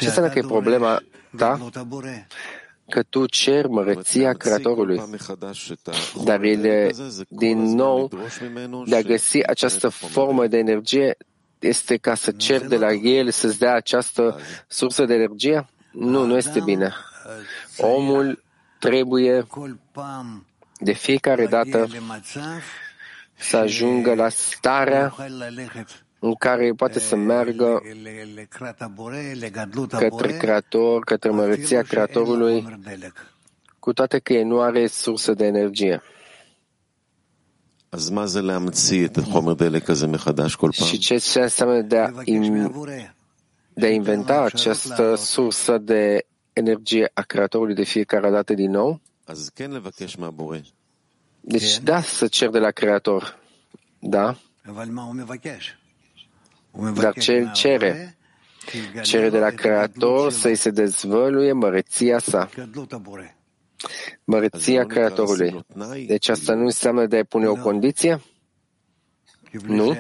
[0.00, 1.02] Ce înseamnă că e problema
[1.36, 1.70] ta?
[2.88, 5.02] Că tu cer mărăția Creatorului,
[6.24, 6.90] dar el,
[7.28, 8.10] din nou,
[8.86, 11.16] de a găsi această formă de energie,
[11.58, 15.66] este ca să cer de la el să-ți dea această sursă de energie?
[15.92, 16.94] Nu, nu este bine.
[17.76, 18.42] Omul
[18.78, 19.46] trebuie
[20.78, 21.88] de fiecare dată
[23.38, 25.14] să ajungă la starea
[26.18, 27.82] în care poate să meargă
[29.88, 32.80] către Creator, către măreția Creatorului,
[33.78, 36.02] cu toate că ei nu are sursă de energie.
[40.84, 42.72] Și ce înseamnă de a, in,
[43.74, 49.00] de a inventa această sursă de energie a Creatorului de fiecare dată din nou?
[51.48, 53.38] Deci da să cer de la Creator,
[53.98, 54.36] da?
[56.94, 58.16] Dar ce cere?
[59.02, 62.48] Cere de la Creator să-i se dezvăluie măreția sa,
[64.24, 65.64] măreția Creatorului.
[66.06, 68.22] Deci asta nu înseamnă de a pune o condiție?
[69.66, 69.96] Nu.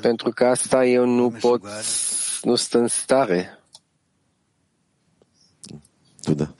[0.00, 1.62] Pentru că asta eu nu pot,
[2.42, 3.58] nu sunt în stare.
[6.34, 6.54] Da.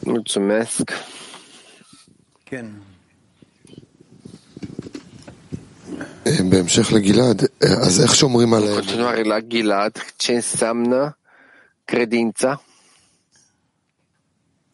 [0.00, 0.92] Mulțumesc.
[8.67, 11.17] În continuare la Gilad, ce înseamnă
[11.85, 12.61] credința?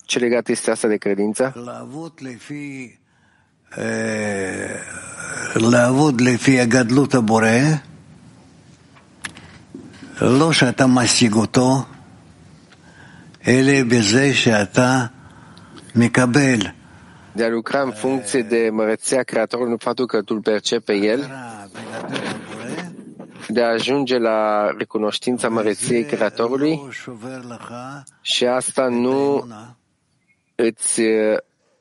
[0.06, 1.54] Ce legat este asta de credință?
[1.66, 2.98] לעבוד לפי,
[3.78, 4.82] אה,
[5.56, 7.60] לעבוד לפי הגדלות הבורא,
[10.20, 11.86] לא שאתה משיג אותו,
[13.48, 15.06] אלא בזה שאתה
[15.95, 16.60] מקבל
[17.33, 21.30] de a lucra în funcție de măreția Creatorului, faptul că tu îl percepi pe el,
[23.49, 26.80] de a ajunge la recunoștința măreției Creatorului
[28.20, 29.47] și asta nu
[30.55, 31.01] îți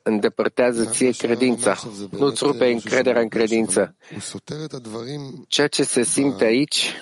[0.02, 1.76] îndepărtează ție credința,
[2.10, 3.94] nu-ți rupe încrederea în credință.
[5.48, 6.94] Ceea ce se simte aici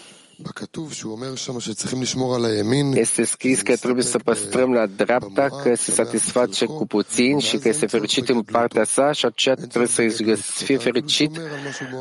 [2.97, 7.69] este scris că trebuie să păstrăm la dreapta, că se satisface cu puțin și că
[7.69, 11.41] este fericit în partea sa și aceea trebuie să fie fericit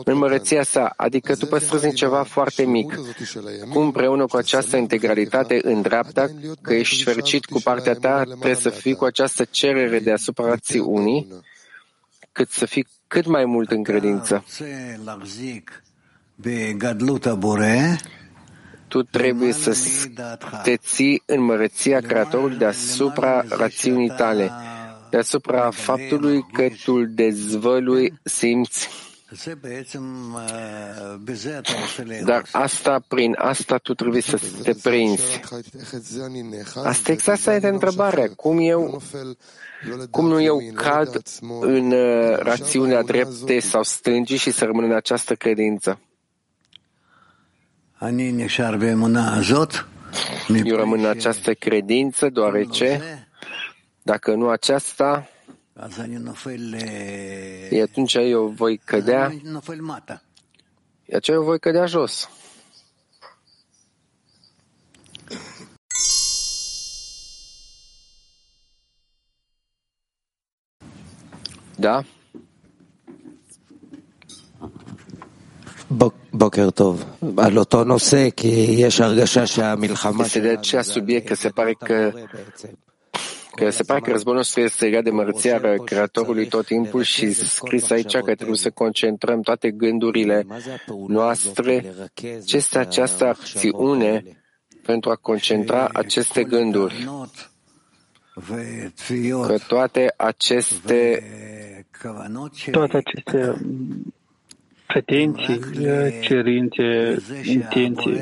[0.04, 0.94] în măreția sa.
[0.96, 3.00] Adică tu păstrezi în ceva foarte mic.
[3.74, 6.28] Cum împreună cu această integralitate în dreapta,
[6.62, 11.28] că ești fericit cu partea ta, trebuie să fii cu această cerere deasupra unii,
[12.32, 14.44] cât să fii cât mai mult în credință
[18.90, 19.78] tu trebuie să
[20.64, 24.52] te ții în măreția Creatorului deasupra rațiunii tale,
[25.10, 28.90] deasupra faptului că tu dezvălui simți.
[32.26, 35.40] Dar asta, prin asta tu trebuie să te prinzi.
[36.84, 38.30] Asta exact asta este întrebarea.
[38.36, 39.02] Cum eu,
[40.10, 41.22] cum nu eu cad
[41.60, 46.00] în uh, rațiunea drepte sau stângii și să rămân în această credință?
[50.66, 53.02] Eu rămân în această credință, deoarece
[54.02, 55.28] dacă nu aceasta,
[57.82, 59.32] atunci eu voi cădea,
[61.08, 62.30] Atunci eu voi cădea jos.
[71.76, 72.04] Da?
[75.88, 76.12] Bă,
[80.24, 82.12] este de acest subiect că se pare că
[83.56, 87.90] că se pare că războiul nostru este legat de mărția Creatorului tot timpul și scris
[87.90, 90.46] aici că trebuie să concentrăm toate gândurile
[91.08, 91.94] noastre.
[92.46, 94.24] Ce este această acțiune
[94.86, 97.10] pentru a concentra aceste gânduri?
[99.48, 101.24] Că toate aceste
[102.72, 103.62] toate aceste
[104.94, 105.60] pretenții,
[106.22, 108.20] cerințe, intenții.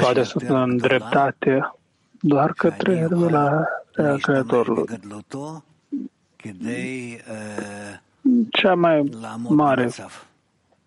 [0.00, 1.72] Toate sunt în dreptate
[2.20, 3.64] doar către la
[4.20, 4.88] Creatorul.
[8.50, 9.10] Cea mai
[9.48, 9.90] mare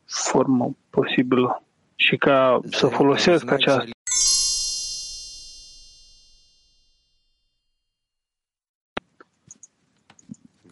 [0.06, 1.64] formă posibilă
[1.96, 3.90] și ca să folosesc această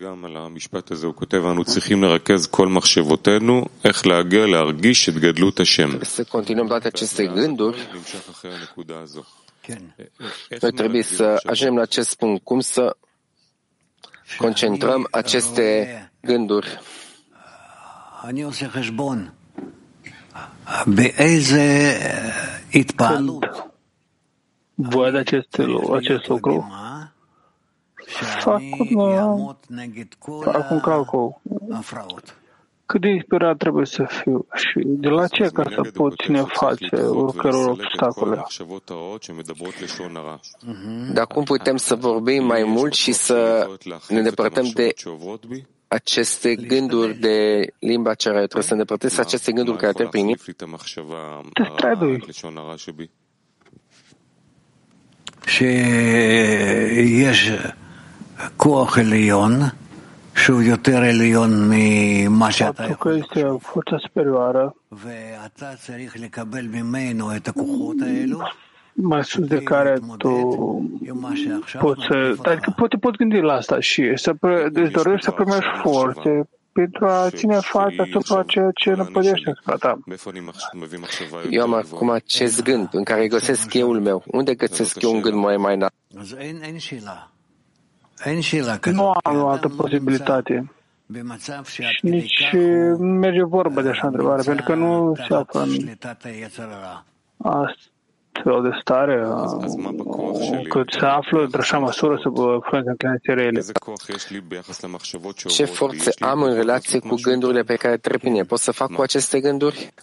[0.00, 5.14] גם על המשפט הזה הוא כותב, אנו צריכים לרכז כל מחשבותינו, איך להגיע להרגיש את
[5.14, 6.04] גדלות השם.
[6.04, 9.22] să continuăm toate aceste gânduri, נמשך אחרי הנקודה הזו.
[9.62, 9.82] כן.
[10.50, 12.42] איך noi trebuie să מרכזים ajungem la acest punct.
[12.44, 12.96] Cum să
[14.38, 16.68] concentrăm aceste gânduri?
[18.24, 19.30] אני עושה חשבון.
[20.86, 23.44] באיזה אה, התפעלות
[24.80, 25.58] văd acest,
[25.98, 26.66] acest lucru,
[28.07, 28.61] fac,
[30.43, 31.41] fac un calcul
[32.85, 36.95] cât de disperat trebuie să fiu și de la ce ca să pot cine face
[36.95, 38.43] oricăror obstacole.
[41.13, 43.69] Dar cum putem să vorbim mai mult și să
[44.09, 44.93] ne depărtăm de
[45.87, 48.45] aceste gânduri de limba cealaltă?
[48.45, 50.37] Trebuie să ne depărtăm de aceste gânduri care te primim?
[51.53, 51.65] Te
[62.75, 64.75] Faptul că este o forță superioară.
[68.93, 70.29] Mai sus de care tu
[71.79, 72.35] poți să...
[72.43, 74.35] Adică poți, poți gândi la asta și să
[74.73, 79.75] îți dorești să primești forțe pentru a ține față asupra ceea ce nu năpădește asupra
[79.75, 79.99] ta.
[81.49, 84.23] Eu am acum acest gând în care găsesc euul meu.
[84.27, 85.93] Unde găsesc eu un gând mai mai înalt?
[88.91, 90.71] Nu am o altă posibilitate.
[91.89, 92.49] Și nici
[92.97, 95.67] merge vorba de așa întrebare, pentru că nu se află în
[97.37, 103.61] astfel de stare, uh, cât se află într-așa măsură sub uh, influența înclinației rele.
[105.47, 108.45] Ce forțe am în relație cu gândurile pe care trec prin?
[108.45, 109.93] Pot să fac cu aceste gânduri?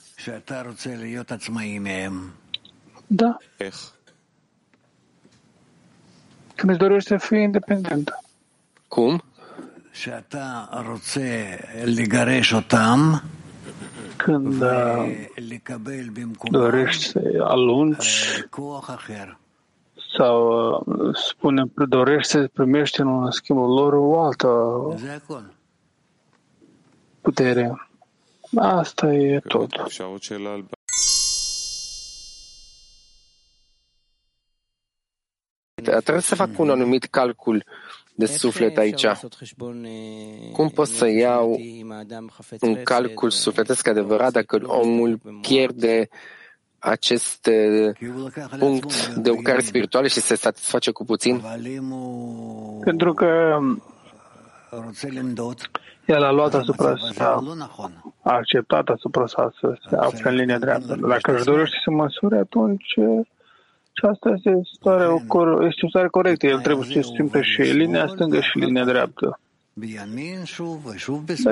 [3.07, 3.37] Da.
[6.63, 8.11] Când îți dorești să fii independent.
[8.89, 9.23] Cum?
[14.17, 15.27] Când uh,
[16.51, 18.09] dorești să alungi
[20.17, 24.49] sau uh, spunem, dorești să primești în schimbul lor o altă
[27.21, 27.89] putere.
[28.57, 29.71] Asta e tot.
[35.83, 37.65] Trebuie să fac un anumit calcul
[38.15, 39.07] de suflet aici.
[40.53, 41.61] Cum pot să iau
[42.61, 46.09] un calcul sufletesc adevărat dacă omul pierde
[46.79, 47.51] acest
[48.59, 51.43] punct de urcare spirituală și se satisface cu puțin?
[52.85, 53.59] Pentru că
[56.07, 57.43] el a luat asupra sa,
[58.23, 60.97] a acceptat asupra sa să se afle în linia dreaptă.
[61.09, 62.95] Dacă își dorește să măsure, atunci
[63.93, 66.47] și asta este stare, o, este o stare corectă.
[66.47, 69.41] El trebuie să simtă și linia stângă și linia dreaptă.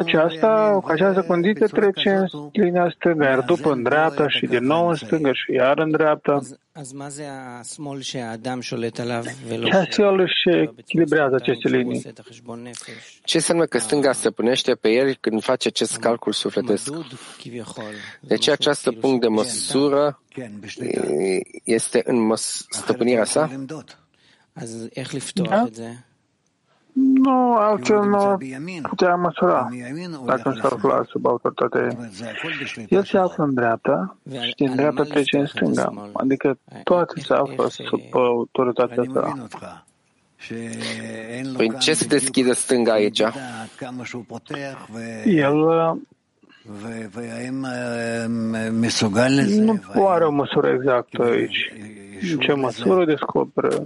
[0.02, 4.64] Deci asta, cu această condiție trece în linia stângă, iar după în dreapta și din
[4.64, 6.40] nou în stângă și iar în dreapta.
[9.90, 12.00] Ce el își echilibrează aceste linii?
[13.24, 16.84] Ce înseamnă că stânga stăpânește pe el când face acest calcul sufletesc?
[18.20, 20.20] Deci această punct de măsură
[21.64, 23.46] este în măs- stăpânirea sa?
[25.42, 25.64] Da?
[26.93, 28.38] Nu, altfel nu
[28.88, 29.68] putea măsura
[30.26, 32.11] dacă s-ar afla sub autoritate.
[32.88, 36.11] El se află în dreapta și din dreapta trece în stânga.
[36.12, 39.34] Adică toate se află sub autoritatea sa.
[41.57, 43.22] Prin ce se deschide stânga aici?
[45.24, 45.55] El
[49.95, 51.72] nu are o măsură exactă aici.
[52.32, 53.82] În ce măsură descoperă?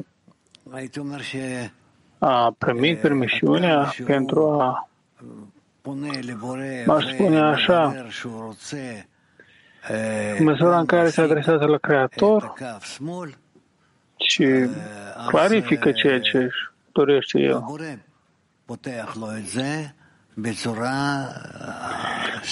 [2.26, 4.88] A primit permisiunea pentru a,
[6.86, 7.94] m-aș spune așa,
[10.38, 12.52] în măsura în care se adresează la Creator
[14.16, 14.68] și
[15.26, 17.64] clarifică ceea ce își dorește El.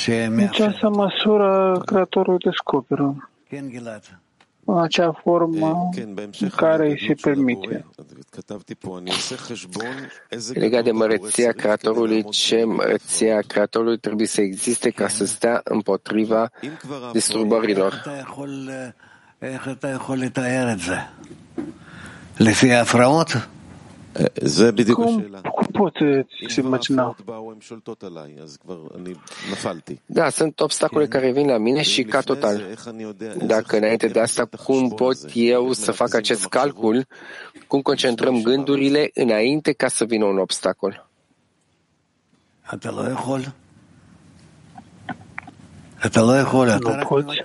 [0.06, 3.30] În această măsură, Creatorul descoperă
[4.64, 5.88] în acea formă
[6.40, 7.86] în care îi se permite.
[10.52, 16.50] Legat de măreția Creatorului, ce măreția Creatorului trebuie să existe ca să stea împotriva
[17.12, 18.02] disturbărilor?
[18.34, 18.48] Cum,
[24.92, 25.98] cum poți
[26.46, 27.16] să imagina?
[30.06, 32.62] Da, sunt obstacole care vin la mine și ca total.
[33.46, 37.06] Dacă înainte de asta, cum pot eu să fac acest calcul?
[37.66, 41.08] Cum concentrăm gândurile înainte ca să vină un obstacol?
[46.78, 47.42] Nu poți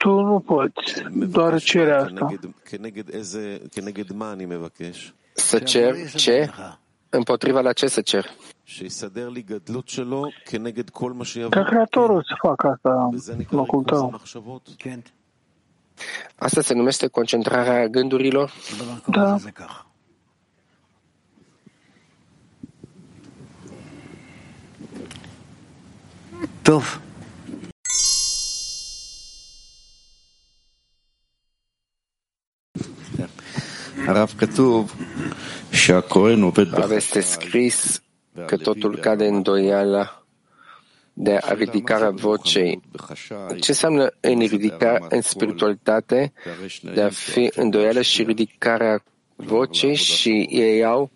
[0.00, 2.34] tu nu poți, doar cere asta.
[5.32, 6.50] Să cer ce?
[7.08, 8.30] Împotriva la ce să cer?
[11.48, 14.20] Ca Creatorul să facă asta în locul tău.
[16.36, 18.52] Asta se numește concentrarea gândurilor?
[19.06, 19.36] Da.
[26.62, 26.98] Tof.
[34.09, 34.93] הרב כתוב
[35.71, 38.01] שהכהן עובד Este scris
[38.45, 40.23] că totul cade în doiala
[41.13, 42.81] de a ridicarea vocei.
[43.59, 46.33] Ce înseamnă în ridica în spiritualitate
[46.93, 49.03] de a fi îndoială și ridicarea
[49.35, 51.11] vocei și ei au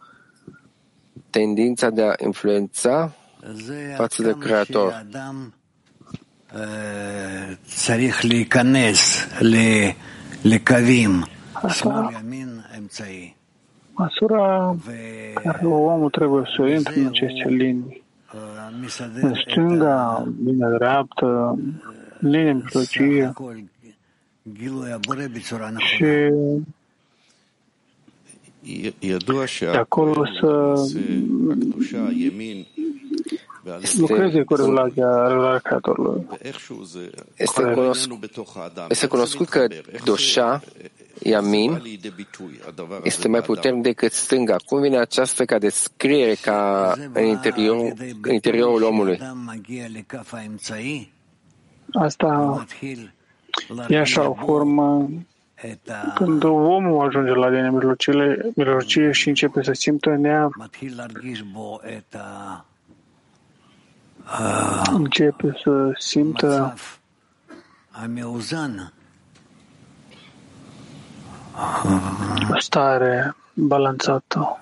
[1.29, 3.13] tendința de a influența
[3.95, 5.05] față de Creator.
[7.75, 9.27] צריך להיכנס
[10.43, 11.23] לקווים
[11.61, 12.11] Asta,
[13.92, 14.76] măsura
[15.34, 18.02] care omul trebuie să o intre în aceste linii.
[19.20, 21.58] În stânga, linia dreaptă,
[22.18, 23.32] linia mijlocie.
[29.44, 30.74] și de acolo să
[33.98, 36.26] lucreze cu revelația, revelarea Creatorului.
[37.36, 38.30] Este, cunoscut,
[38.88, 39.66] este cunoscut că
[40.04, 40.62] Dosha,
[41.22, 41.82] Yamin,
[43.02, 44.56] este mai puternic decât stânga.
[44.66, 47.92] Cum vine această ca descriere ca în, interior,
[48.22, 49.20] în interiorul omului?
[51.92, 52.64] Asta
[53.88, 55.08] e așa o formă
[56.14, 57.70] când omul ajunge la linia
[58.54, 60.48] mijlocie și începe să simtă nea,
[64.92, 66.74] începe să simtă
[72.58, 74.58] stare balanțată.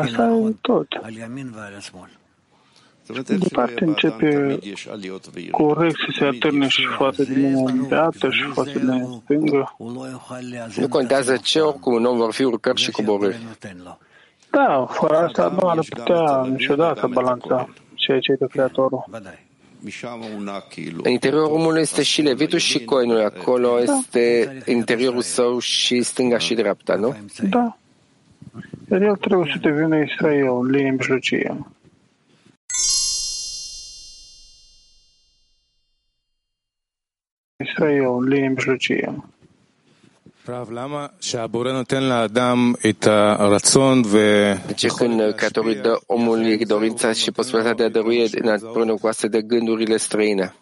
[0.00, 0.86] Asta e tot.
[3.38, 4.58] Departe începe
[5.50, 9.76] corect să se atârne și față de mine dreaptă și față de mine stângă.
[10.76, 13.38] Nu contează ce, oricum un om vor fi urcări și coborâri.
[14.50, 19.04] Da, fără asta nu ar putea niciodată balanța ceea ce e de Creatorul.
[21.02, 23.20] În interiorul omului este și levitul și coinul.
[23.20, 27.16] Acolo este interiorul său și stânga și dreapta, nu?
[27.50, 27.76] Da.
[28.90, 31.56] Iar el trebuie să devină Israel, în linie mijlocie.
[37.56, 39.14] Israel, în linie mijlocie.
[44.66, 49.28] De ce când Creatorul dă omului dorința și posibilitatea de a dărui împreună cu astea
[49.28, 50.54] de gândurile străine?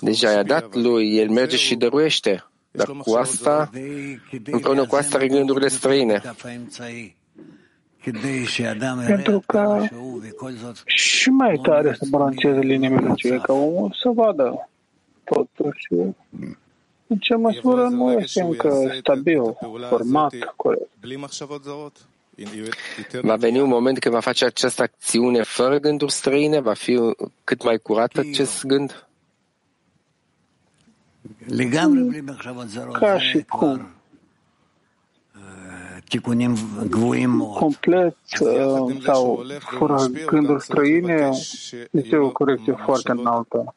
[0.00, 3.70] Deja i-a dat lui, el merge și dăruiește, dar cu asta,
[4.50, 6.22] împreună cu asta are gândurile străine.
[9.06, 9.84] Pentru că
[10.84, 14.68] și mai tare să balanțeze linia mijlocie, ca omul să vadă
[15.24, 15.86] totuși
[17.08, 19.56] în ce măsură nu este încă stabil,
[19.88, 20.88] format, corect.
[23.22, 26.60] Va veni un moment când va face această acțiune fără gânduri străine?
[26.60, 27.00] Va fi
[27.44, 29.08] cât mai curat acest gând?
[32.92, 33.88] Ca și cum.
[37.58, 38.16] Complet
[39.04, 39.42] sau
[39.78, 41.30] fără gânduri străine
[41.90, 43.74] este o corecție foarte înaltă.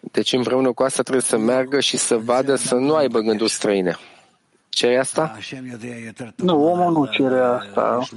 [0.00, 3.96] Deci împreună cu asta trebuie să meargă și să vadă să nu aibă gânduri străine.
[4.68, 5.38] Cere asta?
[6.36, 8.08] Nu, omul nu cere asta.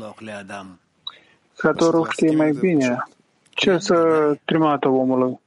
[1.58, 3.04] Creatorul știe mai bine
[3.50, 3.96] ce să
[4.46, 5.40] trimată omului.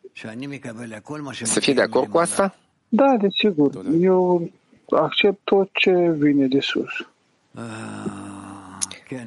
[1.42, 2.54] Să fie de acord cu asta?
[2.88, 3.70] Da, desigur.
[4.00, 4.50] Eu
[4.90, 6.90] accept tot ce vine de sus.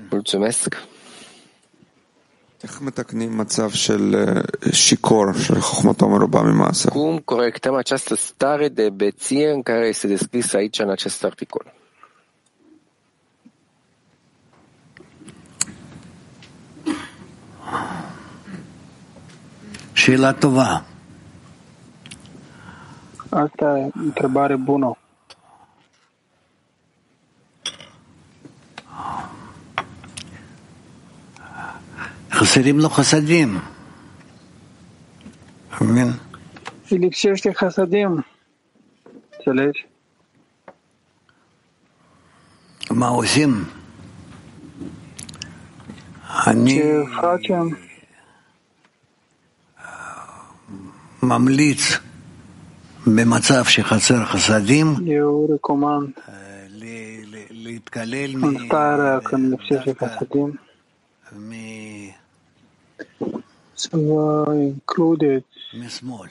[0.10, 0.88] Mulțumesc.
[6.90, 11.74] Cum corectăm această stare de beție în care este descris aici în acest articol?
[19.94, 20.86] Și la tova.
[23.30, 24.98] Asta e întrebare bună.
[32.38, 33.60] חסרים לו חסדים.
[35.76, 36.08] אתה מבין?
[37.12, 38.18] כשיש לי חסדים,
[39.46, 39.86] שלש.
[42.92, 43.64] מה עושים?
[46.48, 46.82] אני
[51.24, 51.98] ממליץ
[53.08, 54.88] במצב שחסר חסדים
[56.30, 56.66] אה,
[57.50, 58.58] להתקלל מ...
[63.77, 65.47] să vă includeți
[65.85, 66.29] משמאל.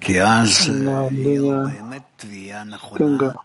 [0.00, 1.68] כי אז לא, יהיה לו לא.
[1.68, 3.44] באמת תביעה נכונה stângă.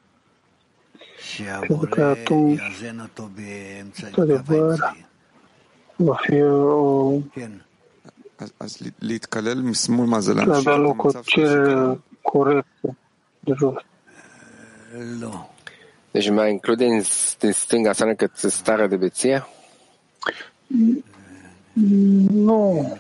[1.22, 5.04] שהבורא că atunci, יאזן אותו באמצע קו într-adevăr, האמצעי.
[6.00, 7.52] Va fi o כן.
[8.60, 12.98] אז להתקלל משמאל, מה זה avea להמשיך loc o במצב cerere corectă
[13.44, 13.84] de jos.
[15.22, 15.50] לא.
[16.12, 17.02] Deci mai include în,
[17.40, 19.46] în stânga înseamnă că starea de beție?
[22.31, 22.99] nu.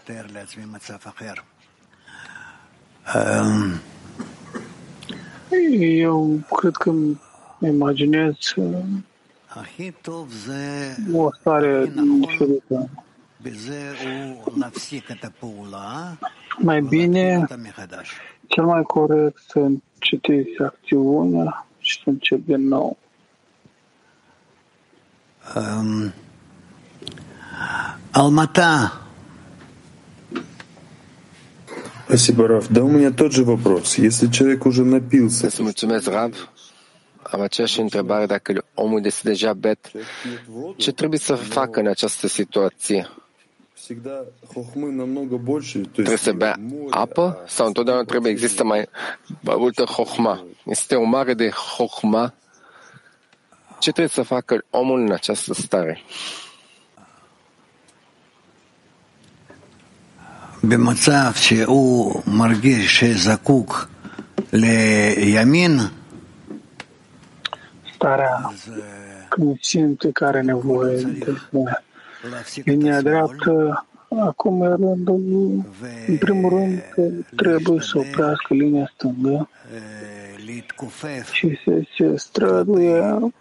[5.78, 7.20] Eu cred că îmi
[7.60, 8.78] imaginez uh,
[11.12, 12.88] o stare diferită.
[16.58, 17.46] Mai bine,
[18.46, 22.98] cel mai corect să încetezi acțiunea și să începi din nou.
[25.56, 26.12] Um.
[28.11, 28.91] Алмата.
[32.05, 32.67] Спасибо, Раф.
[32.69, 33.97] Да у меня тот же вопрос.
[33.97, 36.33] Если человек уже напился, Îți mulțumesc, Rab.
[37.23, 39.91] Am aceeași întrebare dacă omul este deja bet.
[40.77, 43.09] Ce trebuie să facă în această situație?
[45.91, 46.55] Trebuie să bea
[46.89, 48.89] apă sau întotdeauna trebuie există mai
[49.41, 50.45] multă hohma?
[50.65, 52.33] Este o mare de hohma.
[53.79, 56.01] Ce trebuie să facă omul în această stare?
[60.65, 63.89] במצב שהוא מרגיש שזקוק
[64.53, 65.79] לימין,
[67.95, 68.51] starea
[69.29, 71.35] când simte că are nevoie de
[72.65, 73.85] linia dreaptă,
[74.19, 75.21] acum e rândul,
[76.07, 77.01] în primul rând, că
[77.35, 79.49] trebuie să oprească linia stângă
[81.31, 83.31] și să se străduie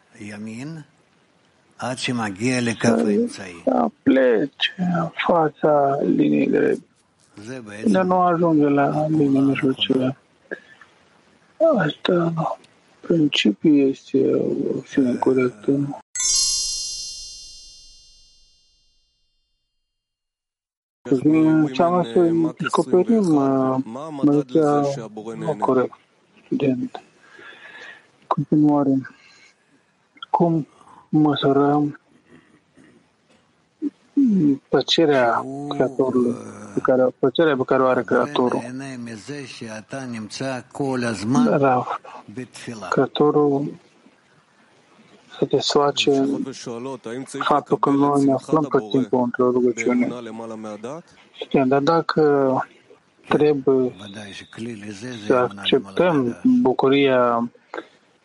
[3.28, 6.84] să plece în fața liniei drepte.
[7.85, 10.17] Dar nu ajunge la linia mijlocie.
[11.77, 12.33] Asta
[12.99, 15.99] principiul este o acțiune corectă.
[21.01, 23.23] Înseamnă să descoperim
[24.23, 25.11] meditația
[25.59, 25.93] corect,
[26.45, 27.03] student.
[28.27, 29.09] Continuare.
[30.29, 30.67] Cum
[31.09, 31.99] măsurăm
[34.69, 36.35] plăcerea Creatorului,
[36.73, 38.61] pe care, plăcerea pe care o are Creatorul.
[41.59, 41.87] Dar
[42.89, 43.73] Creatorul
[45.39, 46.25] satisface
[47.39, 50.07] faptul că noi ne aflăm pe timpul într-o rugăciune.
[51.65, 52.53] Dar dacă
[53.27, 53.93] trebuie
[55.27, 57.49] să acceptăm bucuria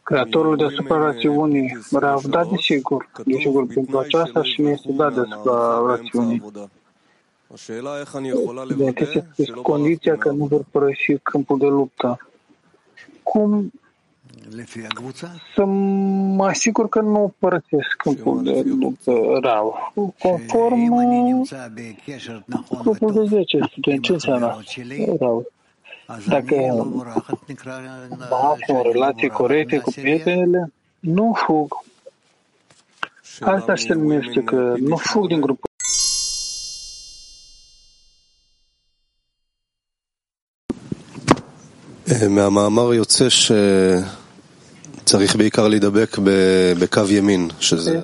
[0.03, 6.43] Creatorul deasupra rațiunii, Rav, da, desigur, desigur, pentru aceasta și ne este dat deasupra rațiunii.
[8.77, 8.93] De
[9.37, 12.19] este condiția că nu vor părăsi câmpul de luptă.
[13.23, 13.73] Cum
[15.55, 19.93] să mă asigur că nu părăsesc câmpul de luptă Rav?
[20.19, 21.05] Conform
[22.83, 24.61] grupul de 10 studenți, ce înseamnă
[25.19, 25.43] Rav?
[26.28, 26.56] Dacă
[28.18, 31.84] mă aflu în relații corecte cu prietenele, nu fug.
[33.42, 35.70] Asta se numește că nu fug din grupul.
[42.30, 44.06] מהמאמר יוצא שצריך
[45.36, 46.18] בעיקר להידבק
[46.80, 48.02] בקו ימין, שזה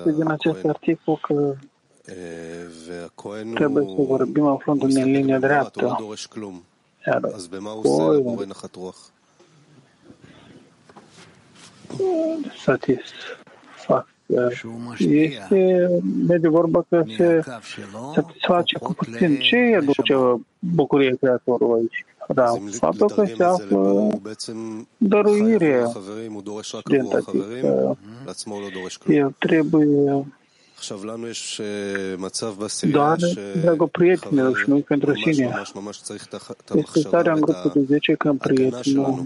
[2.86, 3.58] והכהן הוא
[5.82, 6.62] לא דורש כלום.
[7.07, 7.23] Herr.
[7.23, 8.23] All
[12.63, 13.01] Satis
[14.97, 15.87] este,
[16.27, 17.41] mediu vorba că se
[18.13, 19.39] satisface cu puțin.
[19.39, 20.15] Ce e aduce
[20.59, 22.05] bucurie creatorul aici?
[22.33, 24.09] Da, faptul că se află
[24.97, 25.85] dăruire
[26.89, 27.97] genetică.
[29.07, 30.25] El trebuie
[32.91, 33.17] doar
[33.61, 35.63] dragă prietenilor și nu pentru sine.
[36.73, 39.25] Este starea în grupul de 10 când prietenul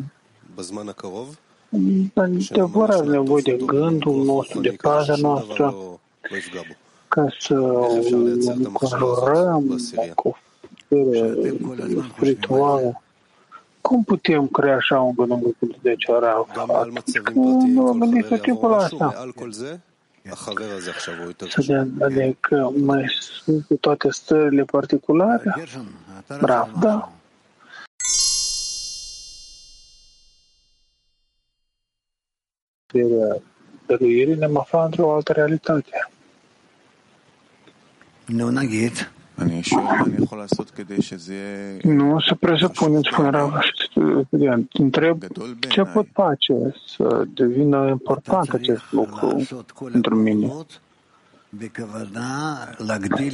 [2.50, 5.76] adevăr are nevoie de gândul nostru, de paza noastră,
[7.08, 7.54] ca să
[8.56, 9.78] înconjurăm
[10.16, 10.38] cu
[10.88, 11.58] putere
[12.14, 13.02] spirituală.
[13.82, 16.26] Cum putem crea așa un gând în grupul de 10 ori?
[17.74, 19.32] Nu vă gândiți tot timpul la asta.
[20.24, 23.06] Să adică mai
[23.44, 25.54] sunt cu toate stările particulare?
[26.40, 27.12] Bravo, da.
[33.86, 36.10] Dăruirii ne afla într-o altă realitate.
[38.26, 39.12] Nu, Nagit.
[41.82, 43.54] Nu să presupuneți, spune Rav,
[44.72, 45.24] întreb
[45.70, 49.48] ce pot face să devină important acest lucru
[49.92, 50.52] pentru mine.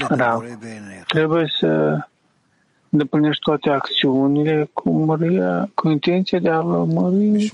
[0.10, 0.44] Rav,
[1.08, 2.00] trebuie să
[2.90, 7.52] îndeplinești toate acțiunile cu, măria, cu intenția de a mări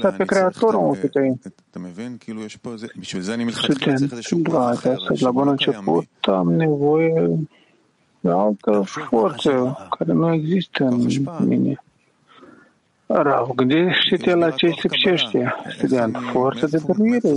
[0.00, 1.40] pe, pe Creatorul nostru tăi.
[3.50, 7.38] Student, da, la bun început am nevoie
[8.20, 11.06] de altă forță care nu există în
[11.46, 11.80] mine.
[13.06, 17.28] Rav, gândește-te la ce se lipsește, student, forța de dăruire.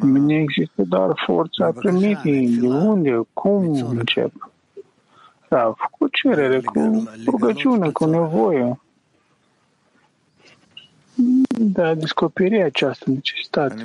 [0.00, 2.48] În mine există doar forța primirii.
[2.48, 3.20] De unde?
[3.32, 4.50] Cum încep?
[5.48, 8.80] Rav, cu cerere, cu rugăciune, cu nevoie.
[11.58, 13.84] Da, descoperi această necesitate.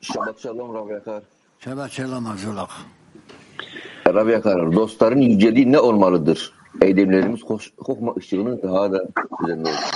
[0.00, 1.22] Shabbat shalom, Rav Yakar.
[1.58, 2.74] Shabbat shalom, Azulach.
[4.04, 6.56] Rav Yakar, dostların yüceliği ne olmalıdır?
[6.82, 7.40] eylemlerimiz
[7.76, 9.04] hokma ışığının daha da
[9.44, 9.90] üzerinde olsun.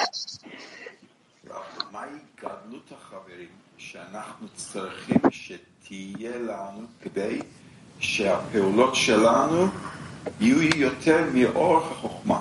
[3.92, 7.40] שאנחנו צריכים שתהיה לנו כדי
[7.98, 9.66] שהפעולות שלנו
[10.40, 12.40] יהיו יותר מאורך החוכמה.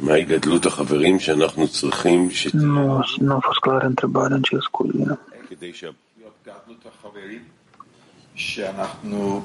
[0.00, 2.62] מהי גדלות החברים שאנחנו צריכים שתהיה?
[2.62, 5.16] Nu, nu a fost clară întrebarea în ce scuze.
[5.48, 5.90] כדי שה...
[6.42, 7.42] גדלות החברים
[8.34, 9.42] שאנחנו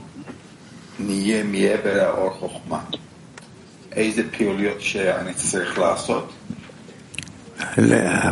[1.00, 2.84] נהיה מעבר לאור חוכמה.
[3.93, 6.33] איזה פעילויות שאני צריך לעשות?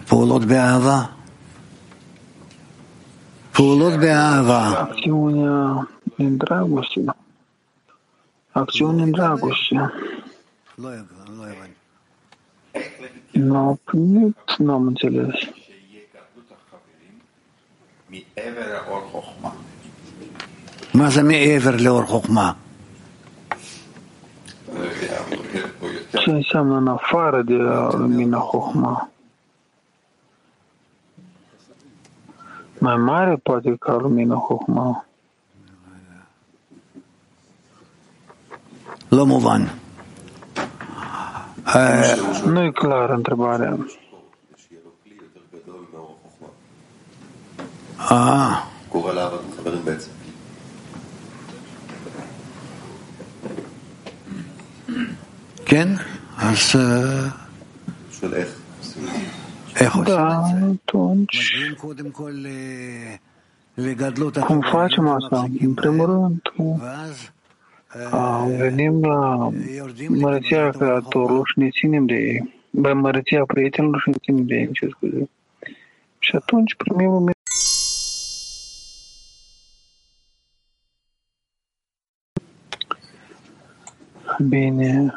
[0.06, 1.02] פעולות באהבה.
[3.52, 4.84] פעולות באהבה.
[4.84, 5.88] Acțiunea
[6.18, 7.00] în dragoste.
[8.52, 9.74] Acțiune în dragoste.
[10.78, 11.74] לא הבנתי, לא הבנתי.
[13.34, 15.34] Nu am primit, nu am înțeles.
[15.34, 17.16] שיהיה גדלות החברים
[18.10, 19.50] מעבר לאור חוכמה.
[20.94, 22.52] מה זה מעבר לאור חוכמה?
[26.29, 27.55] ce înseamnă în afară de
[27.91, 29.09] lumina Hohma.
[32.79, 35.05] Mai mare poate ca lumina Hohma.
[39.07, 39.73] Lomovan.
[42.45, 43.77] Nu eh, e clar întrebarea.
[47.95, 48.63] Ah.
[55.63, 56.18] Ken.
[56.38, 57.28] אז אה,
[58.20, 58.60] שואל איך.
[59.80, 60.66] איך עושים Da, את זה?
[60.92, 63.16] atunci, מגיעים קודם כל ל-
[63.78, 65.44] לגדלות cum החברים, facem asta?
[65.60, 66.42] În primul rând,
[66.80, 67.30] ואז
[68.12, 69.50] a, venim la
[70.08, 72.54] mărăția Creatorului și ne ținem de ei.
[72.70, 75.28] Bă, mărăția prietenilor și ne ținem de ei, ce scuze.
[76.18, 77.32] Și atunci primim lumina.
[84.48, 85.12] Bine.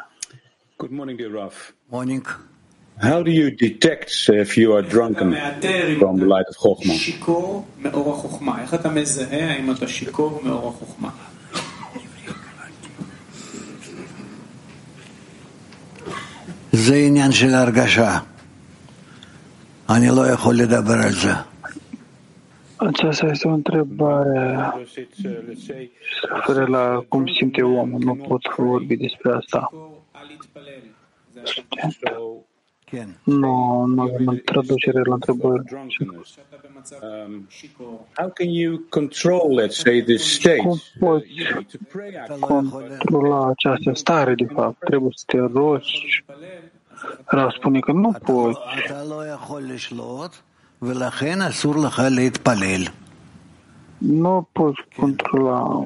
[0.82, 1.72] Good morning, dear Raf.
[1.90, 2.24] morning.
[3.00, 6.56] How do you detect if you are drunken מאתר אם from the אתה light of
[6.56, 6.92] Chokhmah?
[6.92, 8.62] שיכור מאור החוכמה.
[8.62, 11.10] איך אתה מזהה האם אתה שיכור מאור החוכמה?
[16.72, 18.18] זה עניין של הרגשה.
[19.90, 21.32] אני לא יכול לדבר על זה.
[22.80, 28.00] Aceasta este o întrebare Because it's, uh, let's say, se referă la cum simte omul.
[28.04, 29.70] Nu pot vorbi despre asta.
[33.23, 35.63] Nu, nu avem traducere la întrebări.
[38.13, 39.81] How can you control, let's?
[40.57, 41.27] Cum poți
[42.39, 44.77] controla această stare, de fapt?
[44.79, 46.23] Trebuie să te rogi.
[47.25, 48.59] Rav spune că nu poți.
[53.97, 55.83] Nu poți controla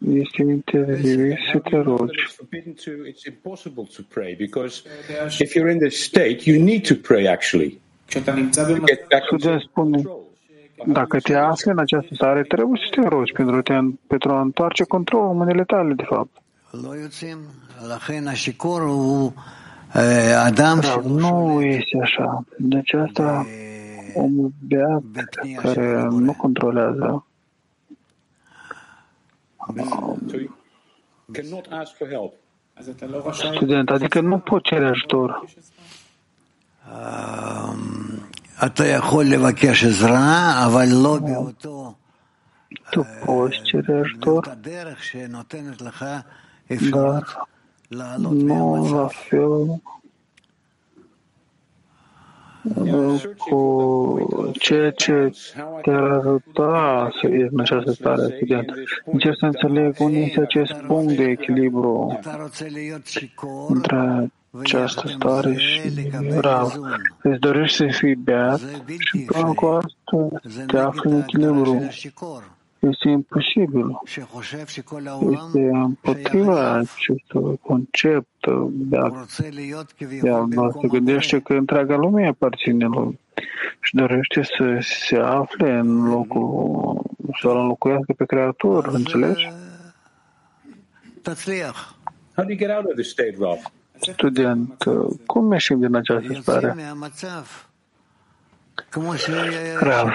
[0.00, 2.36] este în interior să te rogi.
[3.08, 4.82] It's impossible to pray because
[5.38, 7.80] if you're in this state, you need to pray actually.
[9.28, 10.02] Sudia spune,
[10.86, 13.74] dacă te afli în această stare, trebuie să te rogi pentru, te,
[14.06, 16.42] pentru a întoarce controlul în mâinile tale, de fapt.
[20.54, 22.44] Dar nu este așa.
[22.58, 23.46] Deci asta
[24.14, 24.94] omul beat
[25.62, 27.26] care nu controlează
[30.31, 30.51] So you
[31.33, 32.33] cannot ask for help.
[32.75, 33.57] אז אתה לא רשאי...
[33.57, 34.43] Student, adică nu
[53.38, 55.30] cu ceea ce
[55.82, 58.72] te-ar ajuta să ieși în această stare, student.
[59.04, 62.20] Încerc să înțeleg unde este acest punct de echilibru
[63.68, 66.10] între această stare și
[66.40, 66.74] rav.
[67.22, 68.60] Îți dorești să fii beat
[68.98, 70.28] și până cu asta
[70.66, 71.82] te afli în echilibru
[72.90, 74.00] este imposibil.
[74.04, 79.24] Este împotriva acestui concept de a,
[80.20, 80.86] de a noastră.
[80.88, 83.18] Gândește că întreaga lume aparține lui
[83.80, 87.02] și dorește să se afle în locul,
[87.40, 89.52] să l înlocuiască pe Creator, înțelegi?
[92.34, 92.52] How?
[94.00, 94.84] Student,
[95.26, 96.74] cum ieșim din această stare?
[99.80, 100.08] Rav,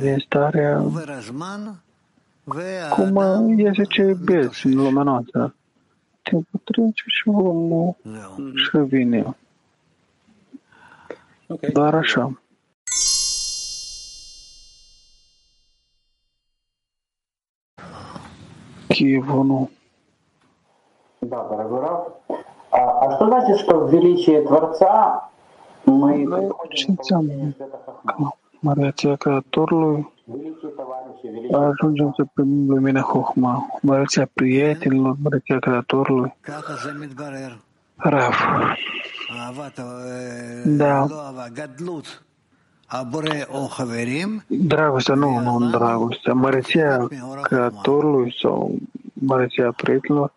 [0.00, 0.82] din starea
[2.90, 5.54] cum este ce vezi în lumea noastră.
[6.22, 7.96] Timpul trece și omul
[8.54, 9.36] și vine.
[11.72, 12.42] Doar așa.
[18.88, 19.70] Киев, ну.
[21.22, 22.08] Да, дорогой Раф.
[22.70, 23.86] А, а что значит, что
[24.42, 25.28] Творца
[25.86, 26.26] мы...
[26.26, 27.52] Ну, очень темно
[28.62, 30.12] măreția Creatorului,
[31.52, 36.34] ajungem să primim lumina Hohma, măreția prietenilor, măreția Creatorului.
[37.96, 38.34] Rav.
[40.64, 41.06] Da.
[44.46, 46.32] Dragostea, nu, nu dragostea.
[46.32, 47.08] Măreția
[47.42, 48.74] Creatorului sau
[49.12, 50.32] măreția prietenilor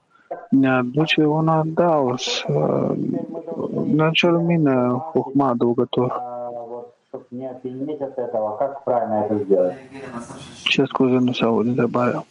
[0.49, 2.43] ne aduce un adaos,
[3.93, 6.21] ne aduce lumină, Hohma adăugător.
[7.15, 9.75] чтобы не опьянеть от этого, как правильно это сделать?
[10.63, 12.25] Сейчас Кузен Сауди добавил.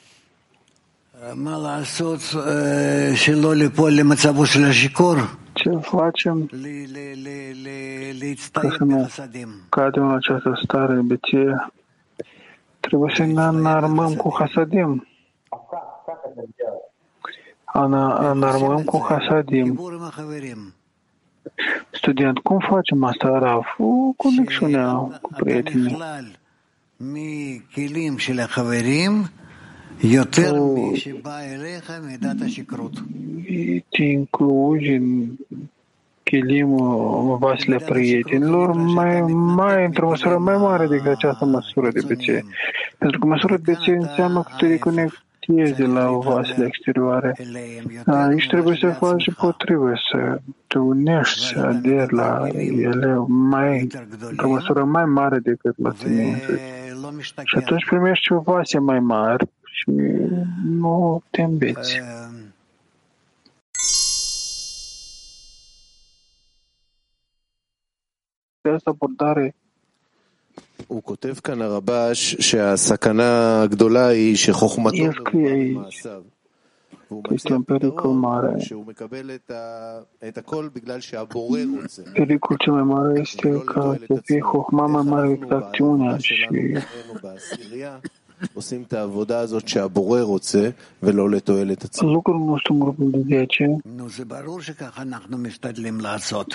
[5.54, 6.48] Тем плачем,
[8.52, 9.08] поэтому,
[9.70, 11.58] когда у на часто старые битие,
[12.80, 15.02] требовательно на армамку хасадим.
[15.50, 15.56] А,
[17.66, 19.78] а на а армамку хасадим.
[21.44, 21.92] Înarmăm cu hasadim.
[21.92, 23.64] Student, cum facem asta, Rav?
[23.76, 24.92] Cu conexiunea
[25.22, 25.98] cu prietenii.
[33.88, 35.26] te incluzi în
[36.22, 36.76] chilim
[37.38, 39.20] vasile prietenilor mai,
[39.56, 42.44] mai într-o măsură mai mare decât această măsură de BC.
[42.98, 45.23] Pentru că măsura de BC înseamnă că te reconectezi
[45.86, 47.34] la vasile exterioare.
[48.06, 53.88] Aici trebuie să faci potrivă, să te unești, să aderi la ele mai,
[54.28, 56.40] într-o măsură mai mare decât la tine
[57.44, 59.90] Și atunci primești o vase mai mare și
[60.64, 62.00] nu te îmbeți.
[68.68, 69.54] această abordare
[70.86, 76.22] הוא כותב כאן הרבש שהסכנה הגדולה היא שחוכמתו מרובה מעשיו.
[82.14, 86.34] Перикул Чамаймара este că pe hocmama mare exacțiunea și
[92.00, 93.76] Lucrul nostru în grupul de 10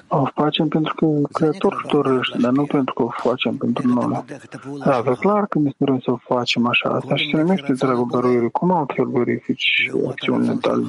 [0.07, 4.23] o facem pentru că Creatorul dorește, dar nu pentru că o facem pentru noi.
[4.85, 6.89] Da, dar clar că ne dorim să o facem așa.
[6.89, 8.51] Asta și se numește dragul dăruirii.
[8.51, 10.83] Cum altfel verifici acțiunile tale?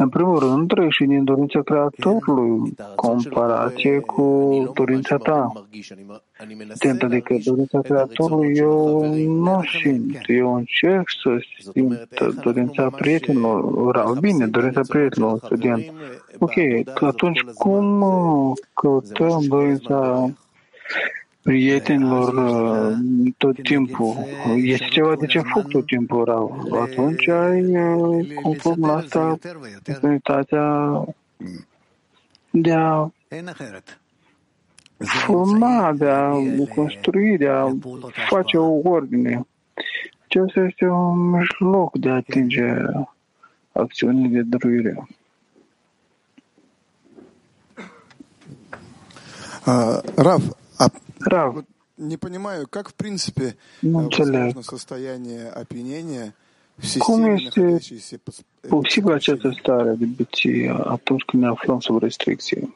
[0.00, 4.22] În primul rând, trăiești din dorința Creatorului, comparație cu
[4.74, 5.52] dorința ta.
[6.74, 11.30] Atent, adică dorința Creatorului eu nu simt, eu încerc să
[11.72, 12.08] simt
[12.42, 15.84] dorința prietenilor, rău, bine, dorința prietenilor, student.
[16.38, 16.54] Ok,
[16.94, 18.04] că atunci cum
[18.74, 20.30] căutăm dorința
[21.42, 22.34] prietenilor
[23.36, 24.16] tot timpul.
[24.56, 26.68] Este ceva de ce fac tot timpul rău.
[26.80, 27.72] Atunci ai,
[28.42, 29.38] conform la asta,
[29.78, 31.04] oportunitatea
[32.50, 33.10] de a
[34.98, 36.30] forma, de a
[36.74, 37.66] construi, de a
[38.28, 39.46] face o ordine.
[40.24, 42.74] Acesta este un mijloc de a atinge
[43.72, 45.08] acțiunile de dăruire.
[49.66, 50.56] Uh, Rav,
[51.21, 51.65] а Rav, вот
[51.97, 56.33] не понимаю, как в принципе nu возможно înțeleg состояние опьянения
[56.77, 58.35] в cum системе, este находящейся под
[58.67, 62.69] posibil această stare de beție atunci când ne aflăm sub restricție.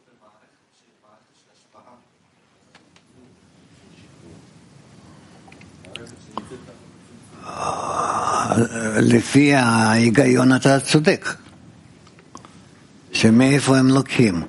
[9.02, 11.26] לפי ההיגיון אתה צודק.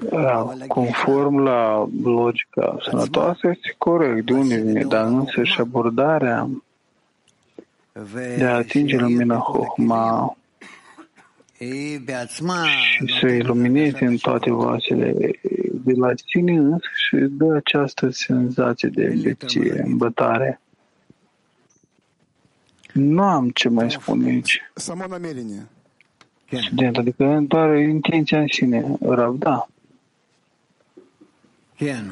[0.09, 6.49] Da, conform la logica sănătoasă, este corect de unde vine, dar însă și abordarea
[8.37, 10.37] de a atinge lumina Hohma
[12.67, 15.31] și să ilumineze în toate vasele
[15.71, 20.59] de la sine însă și dă această senzație de beție, îmbătare.
[22.93, 24.61] Nu am ce mai spune aici.
[26.66, 28.96] Student, adică doar intenția în sine.
[29.00, 29.68] Rav, da.
[31.80, 32.04] כן.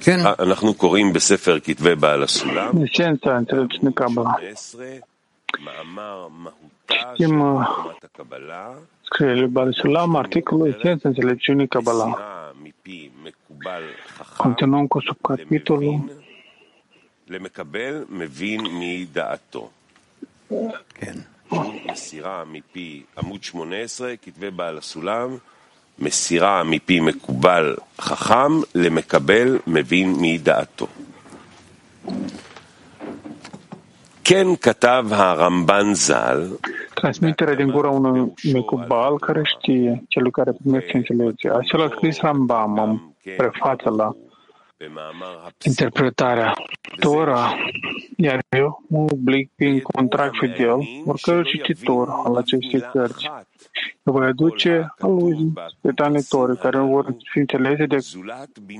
[0.00, 0.18] כן.
[0.38, 4.34] אנחנו קוראים בספר כתבי בעל הסולם, Esența înțelepciunii Kabbalah.
[4.34, 4.84] 18,
[5.64, 8.68] מאמר מהותה של Citim uh, חוכמת הקבלה,
[9.04, 12.08] scrierile Bali Sulam, articolul Esența înțelepciunii Kabbalah.
[12.08, 13.82] מסירה מפי מקובל
[14.16, 16.24] חכם Continuăm cu subcapitolul
[17.29, 19.69] למקבל מבין מדעתו.
[20.93, 21.15] כן.
[21.91, 25.37] מסירה מפי עמוד 18, כתבי בעל הסולם,
[25.99, 30.87] מסירה מפי מקובל חכם למקבל מבין מדעתו.
[34.23, 36.47] כן כתב הרמב"ן ז"ל
[36.99, 41.53] Transmitere din gura unui mecubal care știe, celui care primește înțelegere.
[41.53, 42.99] Acela a scris Rambam în
[43.37, 44.15] prefață la
[45.65, 46.53] interpretarea
[46.99, 47.55] Tora,
[48.17, 53.25] iar eu mă oblig prin contract fidel oricărui cititor al acestei cărți.
[54.03, 57.97] Eu voi aduce aluzii spetanitori care nu vor fi înțelese de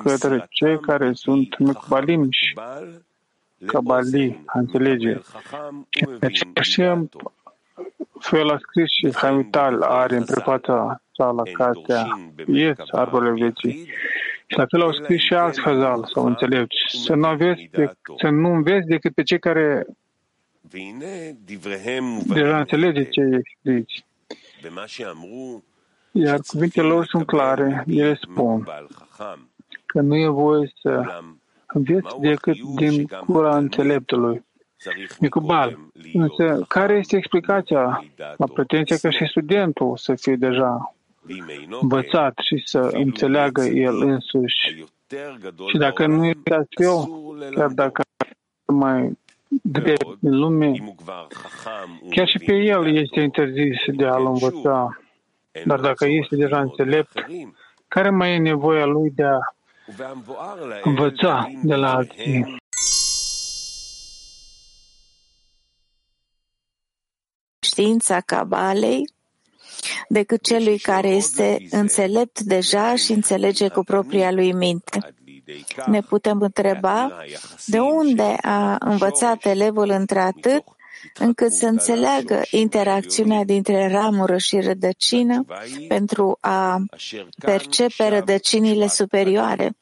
[0.04, 2.54] către cei care sunt mecbalim și
[3.66, 5.18] cabali, a înțelege.
[6.20, 7.08] Deci, așa
[8.20, 12.06] fel a scris și Hamital are în prefața sa la cartea
[12.48, 13.90] Ies, arborele vieții.
[14.52, 16.76] Și la fel au scris și alți hazal sau înțelegi.
[16.88, 19.86] Să nu, aveți de, să nu înveți decât pe cei care
[22.26, 24.06] deja înțelege ce explici.
[26.12, 27.84] Iar cuvintele lor sunt clare.
[27.88, 28.68] Ele spun
[29.86, 31.22] că nu e voie să
[31.68, 34.46] înveți decât din cura înțeleptului.
[35.20, 35.80] Micubal,
[36.14, 38.06] însă care este explicația
[38.38, 40.94] la pretenția că și studentul să fie deja
[41.82, 44.86] învățat și să înțeleagă el însuși.
[45.68, 46.96] Și dacă nu este astfel,
[47.56, 48.02] chiar dacă
[48.66, 49.18] mai
[49.62, 50.96] drept în lume,
[52.10, 55.00] chiar și pe el este interzis de a-l învăța.
[55.66, 57.28] Dar dacă este deja înțelept,
[57.88, 59.40] care mai e nevoia lui de a
[60.84, 62.58] învăța de la alții?
[67.60, 69.04] Știința Cabalei
[70.08, 75.14] decât celui care este înțelept deja și înțelege cu propria lui minte.
[75.86, 77.18] Ne putem întreba
[77.66, 80.64] de unde a învățat elevul într-atât
[81.20, 85.46] încât să înțeleagă interacțiunea dintre ramură și rădăcină
[85.88, 86.84] pentru a
[87.38, 89.78] percepe rădăcinile superioare.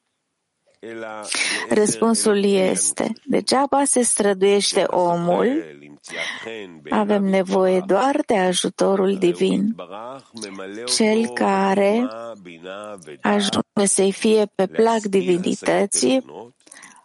[1.69, 5.63] Răspunsul este, degeaba se străduiește omul
[6.89, 9.75] avem nevoie doar de ajutorul divin.
[10.85, 12.07] Cel care
[13.21, 16.25] ajunge să-i fie pe plac divinității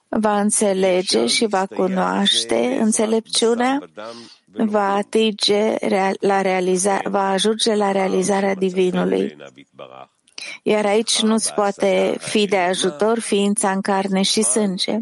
[0.09, 3.79] va înțelege și va cunoaște înțelepciunea,
[4.53, 5.75] va, atinge
[6.21, 9.37] la realiza, va ajunge la realizarea divinului.
[10.63, 14.99] Iar aici nu-ți poate fi de ajutor ființa în carne și sânge.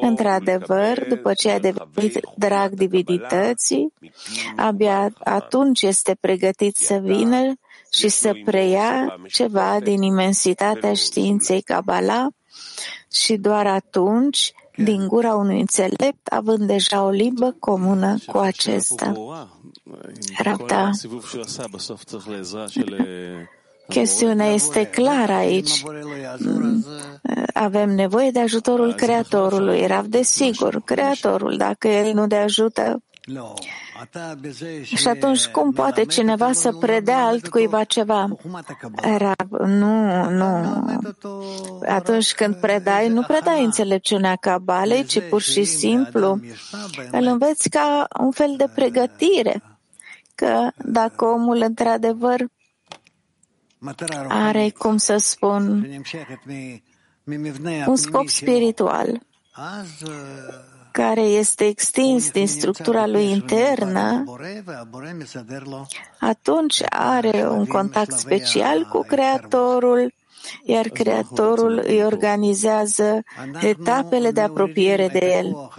[0.00, 3.92] Într-adevăr, după ce a devenit drag divinității,
[4.56, 7.52] abia atunci este pregătit să vină
[7.90, 12.26] și să preia ceva din imensitatea științei Kabbalah
[13.12, 19.12] și doar atunci, din gura unui înțelept, având deja o limbă comună cu acesta.
[20.38, 20.90] Rapta.
[23.88, 25.82] Chestiunea este clară aici.
[27.52, 29.86] Avem nevoie de ajutorul Creatorului.
[29.86, 33.02] Rav, desigur, Creatorul, dacă El nu ne ajută,
[34.82, 38.28] și atunci cum poate cineva să predea altcuiva ceva?
[39.16, 40.84] Rav, nu, nu.
[41.86, 46.40] Atunci când predai, nu predai înțelepciunea cabalei, ci pur și simplu
[47.10, 49.62] îl înveți ca un fel de pregătire.
[50.34, 52.46] Că dacă omul într-adevăr
[54.28, 55.86] are, cum să spun,
[57.86, 59.20] un scop spiritual
[60.92, 64.24] care este extins din structura lui internă,
[66.18, 70.14] atunci are un contact special cu Creatorul,
[70.64, 73.22] iar Creatorul îi organizează
[73.60, 75.70] etapele de apropiere de El.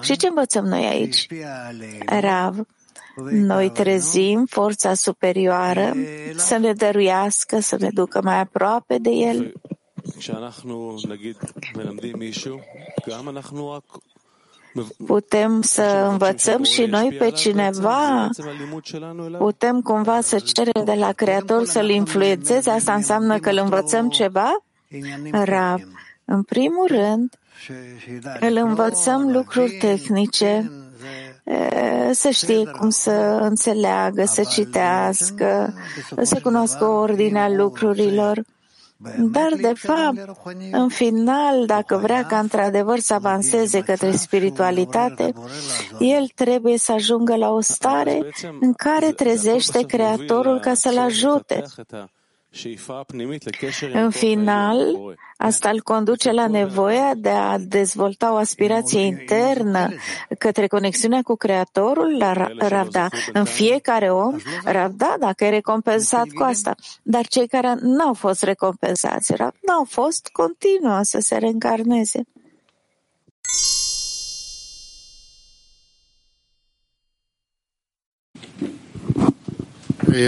[0.00, 1.26] Și ce învățăm noi aici?
[2.06, 2.66] Rav,
[3.30, 5.94] noi trezim forța superioară
[6.36, 9.52] să ne dăruiască, să ne ducă mai aproape de El.
[15.06, 18.28] Putem să învățăm și noi pe cineva,
[19.38, 24.64] putem cumva să cerem de la Creator să-L influențeze, asta înseamnă că îl învățăm ceva?
[25.30, 25.80] Rav,
[26.24, 27.38] în primul rând,
[28.40, 30.72] îl învățăm lucruri tehnice,
[32.12, 35.74] să știe cum să înțeleagă, să citească,
[36.22, 38.42] să cunoască ordinea lucrurilor.
[39.18, 40.36] Dar, de fapt,
[40.72, 45.32] în final, dacă vrea ca într-adevăr să avanseze către spiritualitate,
[45.98, 48.30] el trebuie să ajungă la o stare
[48.60, 51.64] în care trezește Creatorul ca să-l ajute.
[53.92, 54.98] În final,
[55.36, 59.88] asta îl conduce la nevoia de a dezvolta o aspirație internă
[60.38, 63.08] către conexiunea cu Creatorul la Ravda.
[63.32, 66.74] În fiecare om, Ravda, dacă e recompensat cu asta.
[67.02, 72.22] Dar cei care nu au fost recompensați, Ravda, au fost, continuă să se reîncarneze.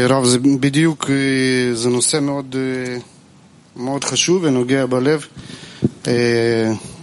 [0.08, 1.10] רב, זה בדיוק,
[1.74, 2.56] זה נושא מאוד,
[3.76, 5.26] מאוד חשוב ונוגע בלב.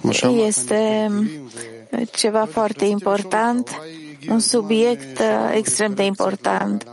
[0.05, 1.09] מה שאמרת, Este
[2.13, 3.65] ceva foarte important,
[4.29, 5.21] un subiect
[5.53, 6.87] extrem de important.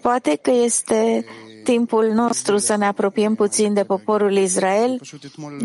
[0.00, 1.24] Poate că este
[1.64, 5.00] timpul nostru să ne apropiem puțin de poporul Israel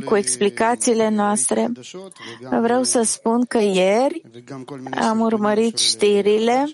[0.06, 1.72] cu explicațiile noastre.
[2.62, 4.22] Vreau să spun că ieri
[5.02, 6.66] am urmărit știrile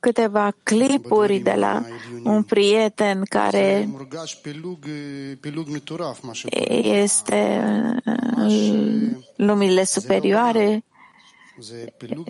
[0.00, 1.84] câteva clipuri de la
[2.24, 3.88] un prieten care
[6.82, 7.62] este
[8.36, 10.84] în lumile superioare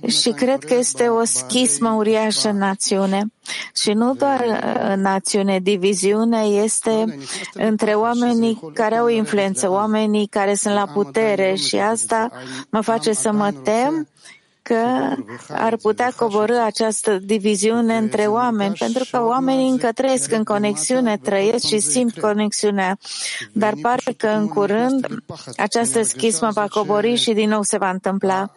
[0.07, 3.33] și cred că este o schismă uriașă în națiune.
[3.75, 4.45] Și nu doar
[4.89, 7.19] în națiune, diviziunea este
[7.55, 12.31] între oamenii care au influență, oamenii care sunt la putere și asta
[12.71, 14.09] mă face să mă tem
[14.63, 15.15] că
[15.49, 21.67] ar putea coborâ această diviziune între oameni, pentru că oamenii încă trăiesc în conexiune, trăiesc
[21.67, 22.99] și simt conexiunea,
[23.53, 25.07] dar pare că în curând
[25.57, 28.51] această schismă va cobori și din nou se va întâmpla.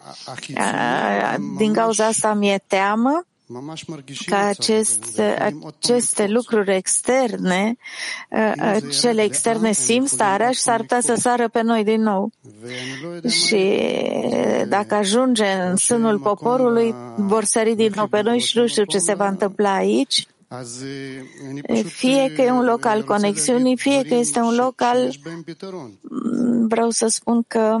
[1.56, 3.26] Din cauza asta mi-e teamă
[4.26, 7.76] ca aceste, aceste lucruri externe,
[9.00, 12.30] cele externe simt starea și s-ar putea să sară pe noi din nou.
[13.28, 13.78] Și
[14.68, 18.98] dacă ajunge în sânul poporului, vor sări din nou pe noi și nu știu ce
[18.98, 20.26] se va întâmpla aici.
[21.84, 25.10] Fie că e un loc al conexiunii, fie că este un loc al...
[26.68, 27.78] Vreau să spun că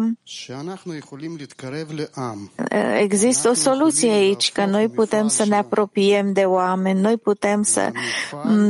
[2.98, 7.90] există o soluție aici, că noi putem să ne apropiem de oameni, noi putem să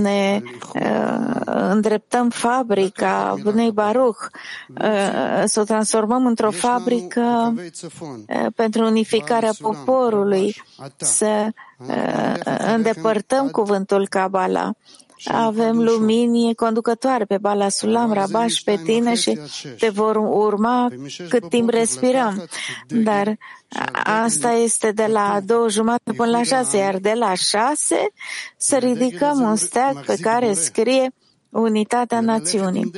[0.03, 0.43] ne
[1.45, 4.21] îndreptăm fabrica Bnei Baruch,
[5.45, 7.55] să o transformăm într-o fabrică
[8.55, 10.63] pentru unificarea poporului,
[10.97, 11.51] să
[12.75, 14.71] îndepărtăm cuvântul Kabbalah.
[15.25, 19.39] Avem lumini conducătoare pe Bala Sulam, Rabash, pe tine și
[19.79, 20.89] te vor urma
[21.29, 22.49] cât timp respirăm.
[22.89, 23.37] Dar
[24.05, 28.09] asta este de la două jumate până la șase, iar de la șase
[28.57, 31.13] să ridicăm un steag pe care scrie
[31.61, 32.91] unitatea națiunii.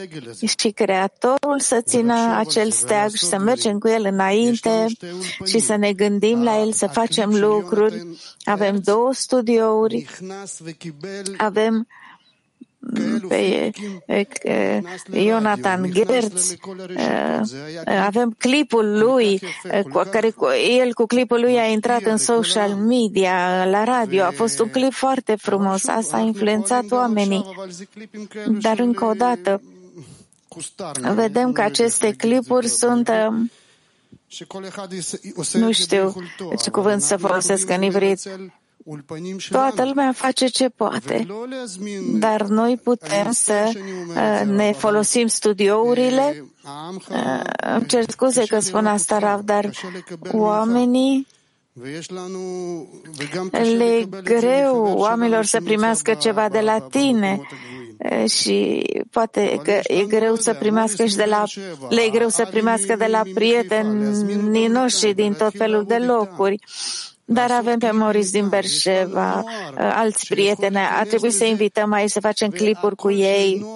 [0.59, 4.87] și Creatorul să țină acel steag și să mergem cu el înainte
[5.45, 8.07] și să ne gândim la el, să facem lucruri.
[8.45, 10.07] Avem două studiouri,
[11.37, 11.87] avem
[13.29, 13.71] pe
[15.13, 16.55] Jonathan Gertz,
[17.87, 19.41] avem clipul lui,
[20.11, 20.35] care
[20.79, 24.93] el cu clipul lui a intrat în social media, la radio, a fost un clip
[24.93, 27.45] foarte frumos, asta a influențat oamenii.
[28.61, 29.63] Dar încă o dată,
[31.15, 33.11] vedem că aceste clipuri sunt
[35.53, 36.15] nu știu
[36.63, 38.21] ce cuvânt să folosesc în ivrit,
[39.51, 41.27] Toată lumea face ce poate,
[42.19, 43.73] dar noi putem să
[44.45, 46.45] ne folosim studiourile.
[47.75, 49.71] Îmi cer scuze că spun asta, Rav, dar
[50.33, 51.27] oamenii
[53.77, 57.41] le greu oamenilor să primească ceva de la tine.
[58.27, 61.43] și poate că e greu să primească și de la,
[61.89, 66.59] le e greu să primească de la prietenii noștri din tot felul de locuri.
[67.31, 69.45] Dar avem pe Moris din Berșeva,
[69.77, 70.77] alți prieteni.
[70.77, 73.67] Ar trebui să invităm aici să facem clipuri cu ei,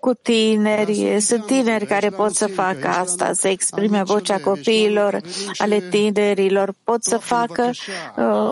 [0.00, 1.16] cu tineri.
[1.20, 5.20] Sunt tineri care pot să facă asta, să exprime vocea copiilor,
[5.58, 6.74] ale tinerilor.
[6.84, 7.70] Pot să facă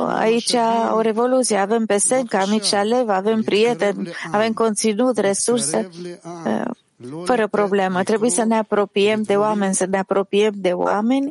[0.06, 0.54] aici
[0.92, 1.56] o revoluție.
[1.56, 5.88] Avem pe Senca, Mici Alev, avem prieteni, avem conținut, resurse
[7.24, 8.02] fără problemă.
[8.02, 11.30] Trebuie să ne apropiem de oameni, să ne apropiem de oameni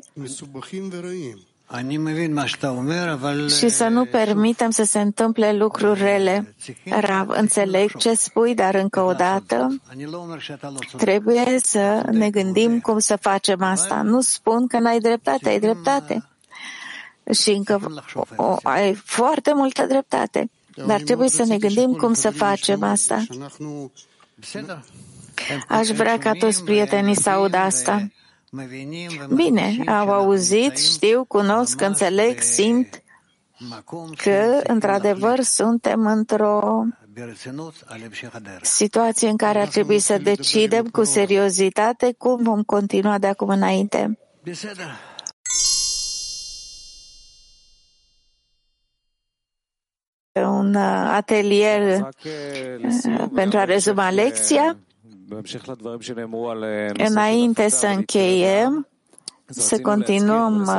[3.47, 6.55] și să nu permitem să se întâmple lucruri rele.
[6.99, 9.81] Rav, înțeleg ce spui, dar încă o dată
[10.97, 14.01] trebuie să ne gândim cum să facem asta.
[14.01, 16.27] Nu spun că n-ai dreptate, ai dreptate.
[17.31, 18.01] Și încă
[18.35, 20.49] o, ai foarte multă dreptate.
[20.85, 23.23] Dar trebuie să ne gândim cum să facem asta.
[25.67, 28.07] Aș vrea ca toți prietenii să audă asta.
[29.33, 33.01] Bine, au auzit, știu, cunosc, înțeleg, simt
[34.15, 36.83] că, într-adevăr, suntem într-o
[38.61, 44.19] situație în care ar trebui să decidem cu seriozitate cum vom continua de acum înainte.
[50.33, 52.09] Un atelier
[53.33, 54.77] pentru a rezuma lecția.
[57.09, 58.87] Înainte să încheiem,
[59.45, 60.69] să continuăm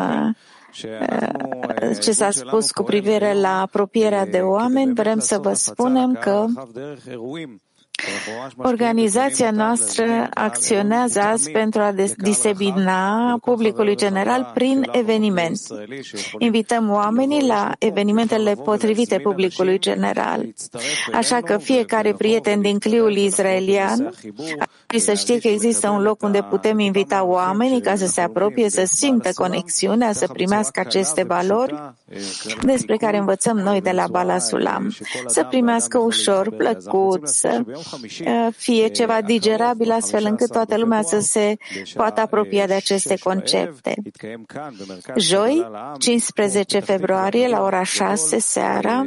[2.00, 6.46] ce s-a spus cu privire la apropierea de oameni, vrem să vă spunem că
[8.56, 15.60] Organizația noastră acționează azi pentru a disemina publicului general prin eveniment.
[16.38, 20.46] Invităm oamenii la evenimentele potrivite publicului general.
[21.12, 24.12] Așa că fiecare prieten din cliul izraelian
[24.86, 28.70] ar să știe că există un loc unde putem invita oamenii ca să se apropie,
[28.70, 31.94] să simtă conexiunea, să primească aceste valori
[32.62, 34.96] despre care învățăm noi de la Balasulam,
[35.26, 37.62] să primească ușor, plăcut, să
[38.56, 41.56] fie ceva digerabil astfel încât toată lumea să se
[41.94, 43.94] poată apropia de aceste concepte.
[45.16, 49.06] Joi, 15 februarie, la ora 6 seara,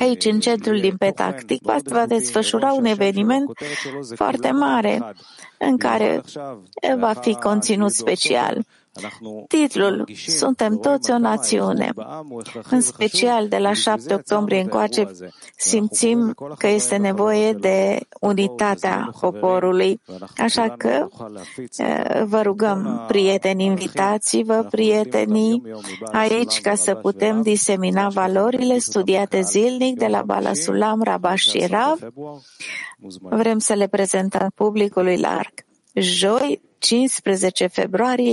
[0.00, 3.50] aici în centrul din Petactic, va desfășura un eveniment
[4.14, 5.14] foarte mare
[5.58, 6.22] în care
[6.98, 8.64] va fi conținut special.
[9.48, 11.92] Titlul Suntem toți o națiune.
[12.70, 15.10] În special de la 7 octombrie încoace
[15.56, 20.00] simțim că este nevoie de unitatea poporului.
[20.36, 21.08] Așa că
[22.24, 25.62] vă rugăm, prieteni, invitați-vă, prietenii,
[26.12, 31.98] aici ca să putem disemina valorile studiate zilnic de la Balasulam, Rabash și Rav.
[33.20, 35.52] Vrem să le prezentăm publicului larg.
[35.94, 38.32] Joi, 15 februarie,